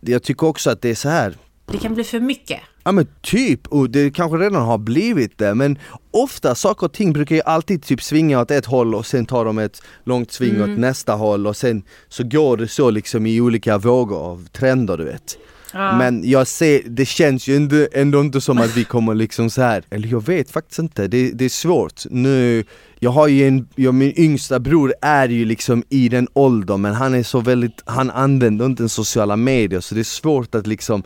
jag 0.00 0.22
tycker 0.22 0.46
också 0.46 0.70
att 0.70 0.82
det 0.82 0.88
är 0.90 0.94
så 0.94 1.08
här 1.08 1.36
Det 1.66 1.78
kan 1.78 1.94
bli 1.94 2.04
för 2.04 2.20
mycket. 2.20 2.60
Ja 2.84 2.92
men 2.92 3.06
typ, 3.22 3.66
och 3.66 3.90
det 3.90 4.10
kanske 4.10 4.36
redan 4.38 4.62
har 4.62 4.78
blivit 4.78 5.38
det 5.38 5.54
men 5.54 5.78
ofta 6.10 6.54
saker 6.54 6.86
och 6.86 6.92
ting 6.92 7.12
brukar 7.12 7.34
ju 7.36 7.42
alltid 7.42 7.82
typ 7.82 8.02
svinga 8.02 8.40
åt 8.40 8.50
ett 8.50 8.66
håll 8.66 8.94
och 8.94 9.06
sen 9.06 9.26
tar 9.26 9.44
de 9.44 9.58
ett 9.58 9.82
långt 10.04 10.32
sving 10.32 10.54
Mm. 10.56 10.72
åt 10.72 10.78
nästa 10.78 11.12
håll 11.12 11.46
och 11.46 11.56
sen 11.56 11.82
så 12.08 12.24
går 12.24 12.56
det 12.56 12.68
så 12.68 12.90
liksom 12.90 13.26
i 13.26 13.40
olika 13.40 13.78
vågor 13.78 14.18
av 14.18 14.46
trender 14.52 14.96
du 14.96 15.04
vet. 15.04 15.38
Ja. 15.72 15.96
Men 15.98 16.30
jag 16.30 16.46
ser, 16.46 16.82
det 16.86 17.04
känns 17.04 17.48
ju 17.48 17.56
ändå, 17.56 17.86
ändå 17.92 18.20
inte 18.20 18.40
som 18.40 18.58
att 18.58 18.76
vi 18.76 18.84
kommer 18.84 19.14
liksom 19.14 19.50
så 19.50 19.62
här. 19.62 19.84
eller 19.90 20.08
jag 20.08 20.26
vet 20.26 20.50
faktiskt 20.50 20.78
inte, 20.78 21.08
det, 21.08 21.30
det 21.30 21.44
är 21.44 21.48
svårt. 21.48 22.02
Nu, 22.10 22.64
jag 22.98 23.10
har 23.10 23.28
ju 23.28 23.48
en, 23.48 23.68
jag, 23.74 23.94
min 23.94 24.12
yngsta 24.16 24.60
bror 24.60 24.94
är 25.02 25.28
ju 25.28 25.44
liksom 25.44 25.84
i 25.88 26.08
den 26.08 26.28
åldern 26.32 26.80
men 26.80 26.94
han 26.94 27.14
är 27.14 27.22
så 27.22 27.40
väldigt, 27.40 27.82
han 27.84 28.10
använder 28.10 28.66
inte 28.66 28.88
sociala 28.88 29.36
medier 29.36 29.80
så 29.80 29.94
det 29.94 30.00
är 30.00 30.04
svårt 30.04 30.54
att 30.54 30.66
liksom 30.66 31.02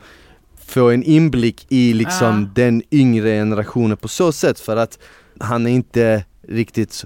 få 0.66 0.90
en 0.90 1.02
inblick 1.02 1.66
i 1.68 1.92
liksom 1.92 2.42
Ja. 2.42 2.62
den 2.62 2.82
yngre 2.90 3.28
generationen 3.28 3.96
på 3.96 4.08
så 4.08 4.32
sätt 4.32 4.60
för 4.60 4.76
att 4.76 4.98
han 5.40 5.66
är 5.66 5.70
inte 5.70 6.24
riktigt, 6.48 7.04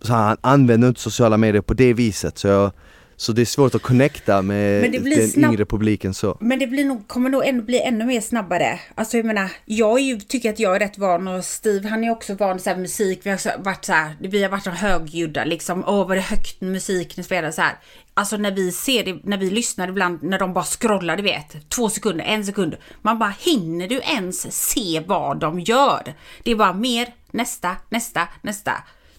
så 0.00 0.12
han 0.12 0.36
använder 0.40 0.88
inte 0.88 1.00
sociala 1.00 1.36
medier 1.36 1.62
på 1.62 1.74
det 1.74 1.92
viset 1.92 2.38
så 2.38 2.48
jag, 2.48 2.72
så 3.16 3.32
det 3.32 3.40
är 3.40 3.46
svårt 3.46 3.74
att 3.74 3.82
connecta 3.82 4.42
med 4.42 4.92
den 4.92 5.28
snabb- 5.28 5.52
yngre 5.52 5.64
publiken 5.64 6.14
så. 6.14 6.36
Men 6.40 6.58
det 6.58 6.66
blir 6.66 6.84
nog, 6.84 7.08
kommer 7.08 7.30
nog 7.30 7.46
ännu, 7.46 7.62
bli 7.62 7.80
ännu 7.80 8.04
mer 8.04 8.20
snabbare. 8.20 8.80
Alltså 8.94 9.16
jag 9.16 9.26
menar, 9.26 9.50
jag 9.64 10.00
ju, 10.00 10.20
tycker 10.20 10.50
att 10.50 10.58
jag 10.58 10.76
är 10.76 10.80
rätt 10.80 10.98
van 10.98 11.28
och 11.28 11.44
Steve 11.44 11.88
han 11.88 12.04
är 12.04 12.10
också 12.10 12.34
van 12.34 12.58
så 12.58 12.70
här 12.70 12.76
musik. 12.76 13.20
Vi 13.22 13.30
har 13.30 13.62
varit 13.62 13.84
så 13.84 13.92
här, 13.92 14.16
vi 14.20 14.42
har 14.42 14.50
varit 14.50 14.64
så 14.64 14.70
högljudda 14.70 15.44
liksom. 15.44 15.84
Åh 15.86 16.08
vad 16.08 16.16
det 16.16 16.20
är 16.20 16.36
högt 16.36 16.60
musik 16.60 17.16
ni 17.16 17.22
spelar 17.22 17.50
så 17.50 17.62
här. 17.62 17.74
Alltså 18.14 18.36
när 18.36 18.50
vi 18.50 18.72
ser 18.72 19.04
det, 19.04 19.20
när 19.24 19.38
vi 19.38 19.50
lyssnar 19.50 19.88
ibland 19.88 20.22
när 20.22 20.38
de 20.38 20.52
bara 20.52 20.64
scrollar 20.64 21.16
du 21.16 21.22
vet. 21.22 21.68
Två 21.68 21.88
sekunder, 21.90 22.24
en 22.24 22.44
sekund. 22.46 22.76
Man 23.02 23.18
bara 23.18 23.34
hinner 23.40 23.88
du 23.88 24.00
ens 24.00 24.52
se 24.68 25.02
vad 25.06 25.38
de 25.40 25.60
gör? 25.60 26.14
Det 26.42 26.50
är 26.50 26.56
bara 26.56 26.72
mer, 26.72 27.08
nästa, 27.30 27.76
nästa, 27.88 28.28
nästa. 28.42 28.72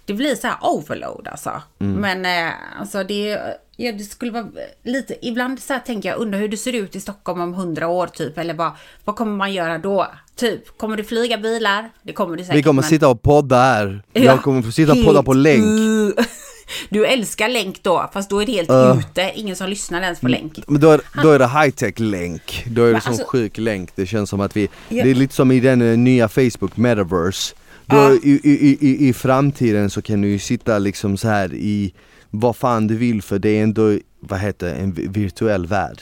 Det 0.05 0.13
blir 0.13 0.35
så 0.35 0.47
här 0.47 0.57
overload 0.61 1.27
alltså. 1.27 1.61
Men 1.77 2.25
eh, 2.25 2.53
alltså 2.79 3.03
det, 3.03 3.39
ja, 3.77 3.91
det 3.91 4.03
skulle 4.03 4.31
vara 4.31 4.47
lite, 4.83 5.15
ibland 5.27 5.59
så 5.59 5.73
här 5.73 5.79
tänker 5.79 6.09
jag, 6.09 6.17
undrar 6.19 6.39
hur 6.39 6.47
det 6.47 6.57
ser 6.57 6.73
ut 6.73 6.95
i 6.95 6.99
Stockholm 6.99 7.41
om 7.41 7.53
hundra 7.53 7.87
år 7.87 8.07
typ. 8.07 8.37
Eller 8.37 8.53
vad, 8.53 8.71
vad 9.05 9.15
kommer 9.15 9.35
man 9.35 9.53
göra 9.53 9.77
då? 9.77 10.07
Typ, 10.35 10.77
kommer 10.77 10.97
det 10.97 11.03
flyga 11.03 11.37
bilar? 11.37 11.89
Det 12.03 12.13
kommer 12.13 12.37
det 12.37 12.43
säkert. 12.43 12.57
Vi 12.57 12.63
kommer 12.63 12.81
men- 12.81 12.89
sitta 12.89 13.07
och 13.09 13.21
podda 13.21 13.55
här, 13.61 14.03
Ja, 14.13 14.21
jag 14.21 14.41
kommer 14.43 14.61
få 14.61 14.71
sitta 14.71 14.91
och 14.91 15.03
podda 15.05 15.23
på 15.23 15.33
länk 15.33 15.63
uh, 15.65 16.25
Du 16.89 17.05
älskar 17.05 17.49
länk 17.49 17.83
då, 17.83 18.09
fast 18.13 18.29
då 18.29 18.39
är 18.41 18.45
det 18.45 18.51
helt 18.51 18.69
Uh. 18.69 18.99
ute. 18.99 19.31
Ingen 19.35 19.55
som 19.55 19.69
lyssnar 19.69 20.01
ens 20.01 20.19
på 20.19 20.27
länk. 20.27 20.59
Men 20.67 20.81
då 20.81 20.91
är, 20.91 21.01
då 21.23 21.29
är 21.31 21.39
det 21.39 21.45
high-tech 21.47 21.99
länk, 21.99 22.63
då 22.67 22.83
är 22.85 22.93
det 22.93 23.01
sån 23.01 23.11
alltså- 23.11 23.27
sjuk 23.27 23.57
länk, 23.57 23.89
det 23.95 24.05
känns 24.05 24.29
som 24.29 24.41
att 24.41 24.57
vi, 24.57 24.69
Ja. 24.89 25.03
det 25.03 25.11
är 25.11 25.15
lite 25.15 25.35
som 25.35 25.51
i 25.51 25.59
den 25.59 25.81
eh, 25.91 25.97
nya 25.97 26.27
Facebook 26.29 26.77
metaverse 26.77 27.55
då 27.85 27.97
Ja. 27.97 28.11
i, 28.23 28.39
i, 28.43 28.77
i, 28.81 29.07
I 29.09 29.13
framtiden 29.13 29.89
så 29.89 30.01
kan 30.01 30.21
du 30.21 30.27
ju 30.27 30.39
sitta 30.39 30.79
liksom 30.79 31.17
så 31.17 31.27
här 31.27 31.53
i 31.53 31.93
vad 32.29 32.55
fan 32.55 32.87
du 32.87 32.95
vill 32.97 33.21
för 33.21 33.39
det 33.39 33.49
är 33.49 33.63
ändå, 33.63 33.97
vad 34.19 34.39
heter 34.39 34.75
en 34.75 34.91
vi- 34.93 35.07
virtuell 35.07 35.65
värld. 35.65 36.01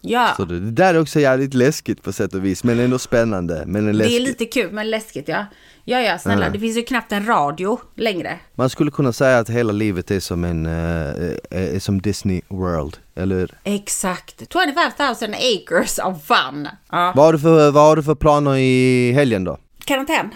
Ja, 0.00 0.32
Så 0.36 0.44
det, 0.44 0.60
det 0.60 0.70
där 0.70 0.94
är 0.94 1.00
också 1.00 1.20
jävligt 1.20 1.54
läskigt 1.54 2.02
på 2.02 2.12
sätt 2.12 2.34
och 2.34 2.44
vis 2.44 2.64
men 2.64 2.80
ändå 2.80 2.98
spännande, 2.98 3.64
men 3.66 3.98
det 3.98 4.12
är 4.12 4.20
lite 4.20 4.44
kul 4.44 4.72
men 4.72 4.90
läskigt 4.90 5.28
ja. 5.28 5.46
Ja, 5.84 6.00
ja, 6.00 6.18
snälla, 6.18 6.46
Ja. 6.46 6.50
det 6.52 6.58
finns 6.58 6.76
ju 6.76 6.82
knappt 6.82 7.12
en 7.12 7.26
radio 7.26 7.78
längre. 7.94 8.38
Man 8.54 8.70
skulle 8.70 8.90
kunna 8.90 9.12
säga 9.12 9.38
att 9.38 9.50
hela 9.50 9.72
livet 9.72 10.10
är 10.10 10.20
som 10.20 10.44
en, 10.44 10.66
eh, 10.66 11.08
eh, 11.50 11.74
är 11.74 11.78
som 11.78 12.00
Disney 12.02 12.40
World, 12.48 12.96
eller 13.14 13.36
hur? 13.36 13.50
Exakt. 13.64 14.42
25 14.52 14.74
000 14.98 15.34
acres 15.34 15.98
of 15.98 16.24
fun. 16.26 16.68
Ja. 16.90 17.12
Vad 17.16 17.24
har, 17.24 17.32
du 17.32 17.38
för, 17.38 17.70
vad 17.70 17.82
har 17.84 17.96
du 17.96 18.02
för 18.02 18.14
planer 18.14 18.56
i 18.56 19.12
helgen 19.12 19.44
då? 19.44 19.58
Karantän. 19.84 20.30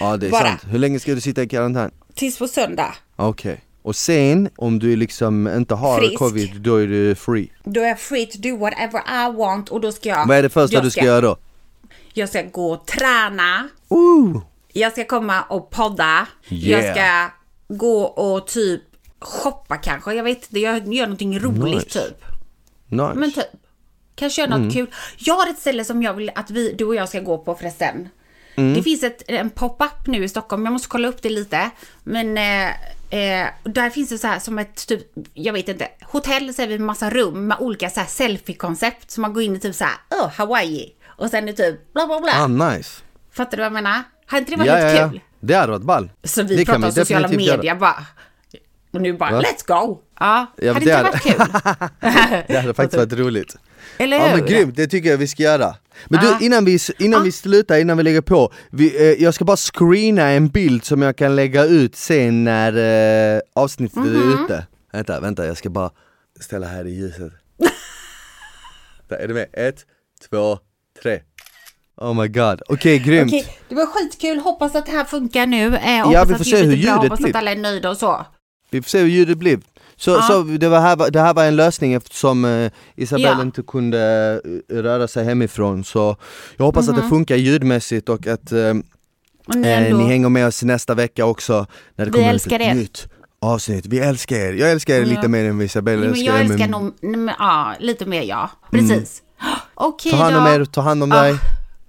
Ja 0.00 0.16
det 0.16 0.26
är 0.26 0.30
Bara. 0.30 0.44
sant. 0.48 0.60
Hur 0.70 0.78
länge 0.78 1.00
ska 1.00 1.14
du 1.14 1.20
sitta 1.20 1.42
i 1.42 1.48
karantän? 1.48 1.90
Tills 2.14 2.38
på 2.38 2.48
söndag. 2.48 2.94
Okej. 3.16 3.60
Och 3.82 3.96
sen, 3.96 4.48
om 4.56 4.78
du 4.78 4.96
liksom 4.96 5.48
inte 5.48 5.74
har 5.74 5.98
Frisk. 5.98 6.18
covid, 6.18 6.60
då 6.60 6.76
är 6.76 6.86
du 6.86 7.14
free. 7.14 7.48
Då 7.64 7.80
är 7.80 7.88
jag 7.88 8.00
free 8.00 8.26
to 8.26 8.38
do 8.38 8.56
whatever 8.56 9.00
I 9.00 9.36
want 9.36 9.68
och 9.68 9.80
då 9.80 9.92
ska 9.92 10.08
jag... 10.08 10.26
Vad 10.26 10.36
är 10.36 10.42
det 10.42 10.50
första 10.50 10.74
jag 10.74 10.84
du 10.84 10.90
ska 10.90 11.04
göra 11.04 11.20
då? 11.20 11.36
Jag 12.12 12.28
ska 12.28 12.42
gå 12.42 12.72
och 12.72 12.86
träna. 12.86 13.68
Ooh. 13.88 14.42
Jag 14.72 14.92
ska 14.92 15.04
komma 15.04 15.42
och 15.42 15.70
podda. 15.70 16.26
Yeah. 16.48 16.84
Jag 16.84 16.96
ska 16.96 17.30
gå 17.68 18.02
och 18.02 18.46
typ 18.46 18.82
shoppa 19.18 19.76
kanske. 19.76 20.14
Jag 20.14 20.24
vet 20.24 20.36
inte, 20.36 20.60
jag 20.60 20.94
gör 20.94 21.06
någonting 21.06 21.38
roligt 21.38 21.74
Nice. 21.74 22.00
typ. 22.00 22.24
Nice. 22.88 23.12
Men 23.14 23.32
typ. 23.32 23.44
Kanske 24.14 24.42
göra 24.42 24.56
något 24.56 24.72
kul. 24.72 24.86
Jag 25.18 25.34
har 25.34 25.50
ett 25.50 25.58
ställe 25.58 25.84
som 25.84 26.02
jag 26.02 26.14
vill 26.14 26.30
att 26.34 26.50
vi, 26.50 26.72
du 26.72 26.84
och 26.84 26.94
jag 26.94 27.08
ska 27.08 27.20
gå 27.20 27.38
på 27.38 27.54
förresten. 27.54 28.08
Det 28.56 28.82
finns 28.82 29.02
ett, 29.02 29.22
en 29.26 29.50
pop-up 29.50 30.06
nu 30.06 30.24
i 30.24 30.28
Stockholm, 30.28 30.64
jag 30.64 30.72
måste 30.72 30.88
kolla 30.88 31.08
upp 31.08 31.22
det 31.22 31.30
lite. 31.30 31.70
Men 32.04 32.38
eh, 32.38 32.74
eh, 33.10 33.46
där 33.64 33.90
finns 33.90 34.08
det 34.08 34.18
så 34.18 34.26
här 34.26 34.38
som 34.38 34.58
ett 34.58 34.86
typ, 34.86 35.00
jag 35.34 35.52
vet 35.52 35.68
inte, 35.68 35.88
hotell 36.02 36.54
säger 36.54 36.68
vi 36.68 36.78
med 36.78 36.86
massa 36.86 37.10
rum 37.10 37.46
med 37.46 37.56
olika 37.60 37.90
så 37.90 38.00
här 38.00 38.06
selfie-koncept. 38.06 39.10
Så 39.10 39.20
man 39.20 39.32
går 39.32 39.42
in 39.42 39.56
i 39.56 39.60
typ 39.60 39.74
så 39.74 39.84
här, 39.84 39.94
oh, 40.10 40.28
Hawaii. 40.30 40.92
Och 41.16 41.30
sen 41.30 41.48
är 41.48 41.52
det 41.52 41.70
typ 41.70 41.92
bla 41.92 42.06
bla 42.06 42.20
bla. 42.20 42.32
Ah 42.34 42.46
nice. 42.46 43.02
Fattar 43.32 43.50
du 43.50 43.56
vad 43.56 43.66
jag 43.66 43.72
menar? 43.72 44.02
Hade 44.26 44.38
inte 44.40 44.52
det 44.52 44.56
varit 44.58 44.68
Ja, 44.68 44.74
lite 44.76 44.88
ja, 44.88 45.02
ja. 45.02 45.08
kul? 45.10 45.20
Det 45.40 45.54
hade 45.54 45.72
varit 45.72 45.82
ball. 45.82 46.10
Så 46.24 46.42
vi 46.42 46.56
Det 46.56 46.64
pratar 46.64 46.86
om 46.86 46.92
sociala 46.92 47.28
göra. 47.28 47.36
medier 47.56 47.74
bara. 47.74 48.06
Och 48.92 49.00
nu 49.00 49.12
bara, 49.12 49.30
Va? 49.32 49.40
let's 49.42 49.66
go! 49.66 49.98
Ja, 50.20 50.46
Ja, 50.56 50.72
hade 50.72 50.86
det 50.86 50.90
inte 50.92 50.96
hade- 50.96 51.10
varit 51.10 51.22
kul? 51.22 52.44
Det 52.46 52.56
hade 52.60 52.74
faktiskt 52.74 52.96
varit 53.12 53.12
roligt. 53.12 53.56
Eller 53.98 54.16
Ja 54.16 54.26
hur? 54.28 54.36
men 54.36 54.46
grymt, 54.46 54.76
det 54.76 54.86
tycker 54.86 55.10
jag 55.10 55.18
vi 55.18 55.26
ska 55.26 55.42
göra. 55.42 55.74
Men 56.06 56.20
Ja. 56.24 56.36
du, 56.40 56.46
innan 56.46 56.64
vi, 56.64 56.78
innan 56.98 57.22
vi 57.24 57.32
slutar, 57.32 57.78
innan 57.78 57.96
vi 57.96 58.02
lägger 58.02 58.20
på. 58.20 58.52
Vi, 58.70 58.96
eh, 59.12 59.22
jag 59.22 59.34
ska 59.34 59.44
bara 59.44 59.56
screena 59.56 60.22
en 60.28 60.48
bild 60.48 60.84
som 60.84 61.02
jag 61.02 61.16
kan 61.16 61.36
lägga 61.36 61.64
ut 61.64 61.96
sen 61.96 62.44
när 62.44 63.36
eh, 63.36 63.40
avsnittet 63.54 63.96
Mhm. 63.96 64.16
är 64.38 64.44
ute. 64.44 64.66
Vänta, 64.92 65.20
vänta, 65.20 65.46
jag 65.46 65.56
ska 65.56 65.70
bara 65.70 65.90
ställa 66.40 66.66
här 66.66 66.86
i 66.86 66.90
ljuset. 66.94 67.32
Där, 69.08 69.16
är 69.16 69.28
du 69.28 69.34
med? 69.34 69.46
Ett, 69.52 69.76
två, 70.30 70.58
tre. 71.02 71.20
Oh 71.96 72.14
my 72.22 72.28
god, 72.28 72.62
okej 72.68 72.98
grymt. 72.98 73.30
Okej, 73.32 73.46
det 73.68 73.74
var 73.74 73.86
skitkul. 73.86 74.38
Hoppas 74.38 74.74
att 74.74 74.86
det 74.86 74.92
här 74.92 75.04
funkar 75.04 75.46
nu. 75.46 75.76
Eh, 75.76 75.96
hoppas 75.96 76.12
Ja, 76.12 76.24
vi 76.24 76.34
får 76.34 76.40
att 76.40 76.46
se 76.46 76.56
hur 76.64 76.72
ljudet 76.76 76.94
Hoppas 76.96 77.18
blir. 77.18 77.28
att 77.30 77.36
alla 77.36 77.50
är 77.52 77.56
nöjda 77.56 77.90
och 77.90 77.96
så. 77.96 78.26
Vi 78.70 78.82
får 78.82 78.88
se 78.88 78.98
hur 78.98 79.08
ljudet 79.08 79.38
blir. 79.38 79.58
Så, 79.96 80.10
Ja. 80.10 80.22
så 80.22 80.42
det, 80.42 80.68
var 80.68 80.80
här, 80.80 80.96
var- 80.96 81.10
det 81.10 81.20
här 81.20 81.34
var 81.34 81.44
en 81.44 81.56
lösning 81.56 81.92
eftersom 81.94 82.44
eh, 82.44 82.70
Isabelle 82.96 83.28
Ja. 83.28 83.42
inte 83.42 83.62
kunde 83.62 84.00
eh, 84.70 84.76
röra 84.76 85.08
sig 85.08 85.24
hemifrån. 85.24 85.84
Så 85.84 86.16
jag 86.56 86.64
hoppas 86.64 86.88
att 86.88 86.96
det 86.96 87.02
funkar 87.08 87.36
ljudmässigt 87.36 88.08
och 88.08 88.26
att 88.26 88.52
eh, 88.52 88.74
ni, 89.54 89.68
eh, 89.68 89.96
ni 89.96 90.04
hänger 90.06 90.28
med 90.28 90.46
oss 90.46 90.62
nästa 90.62 90.94
vecka 90.94 91.24
också 91.26 91.66
när 91.96 92.04
det 92.06 92.10
Vi 92.10 92.18
kommer 92.18 92.34
ett 92.34 92.52
er. 92.52 92.74
nytt 92.74 93.08
avsnitt. 93.40 93.86
Vi 93.86 93.98
älskar 93.98 94.36
er. 94.36 94.52
Jag 94.52 94.70
älskar 94.70 94.94
er 94.94 94.98
Ja. 95.00 95.06
lite 95.06 95.28
mer 95.28 95.44
än 95.44 95.60
Isabelle 95.62 96.06
älskar 96.06 96.26
jag 96.26 96.36
er. 96.36 96.40
älskar 96.40 96.68
men 96.68 96.70
nog, 97.26 97.30
ja, 97.38 97.74
lite 97.80 98.06
mer 98.06 98.22
ja. 98.22 98.50
Precis. 98.70 99.22
Okej 99.74 100.12
Ta 100.12 100.16
hand 100.18 100.36
om 100.36 100.44
då. 100.44 100.50
er, 100.50 100.64
ta 100.64 100.80
hand 100.80 101.02
om 101.02 101.10
Ja. 101.10 101.22
dig. 101.22 101.34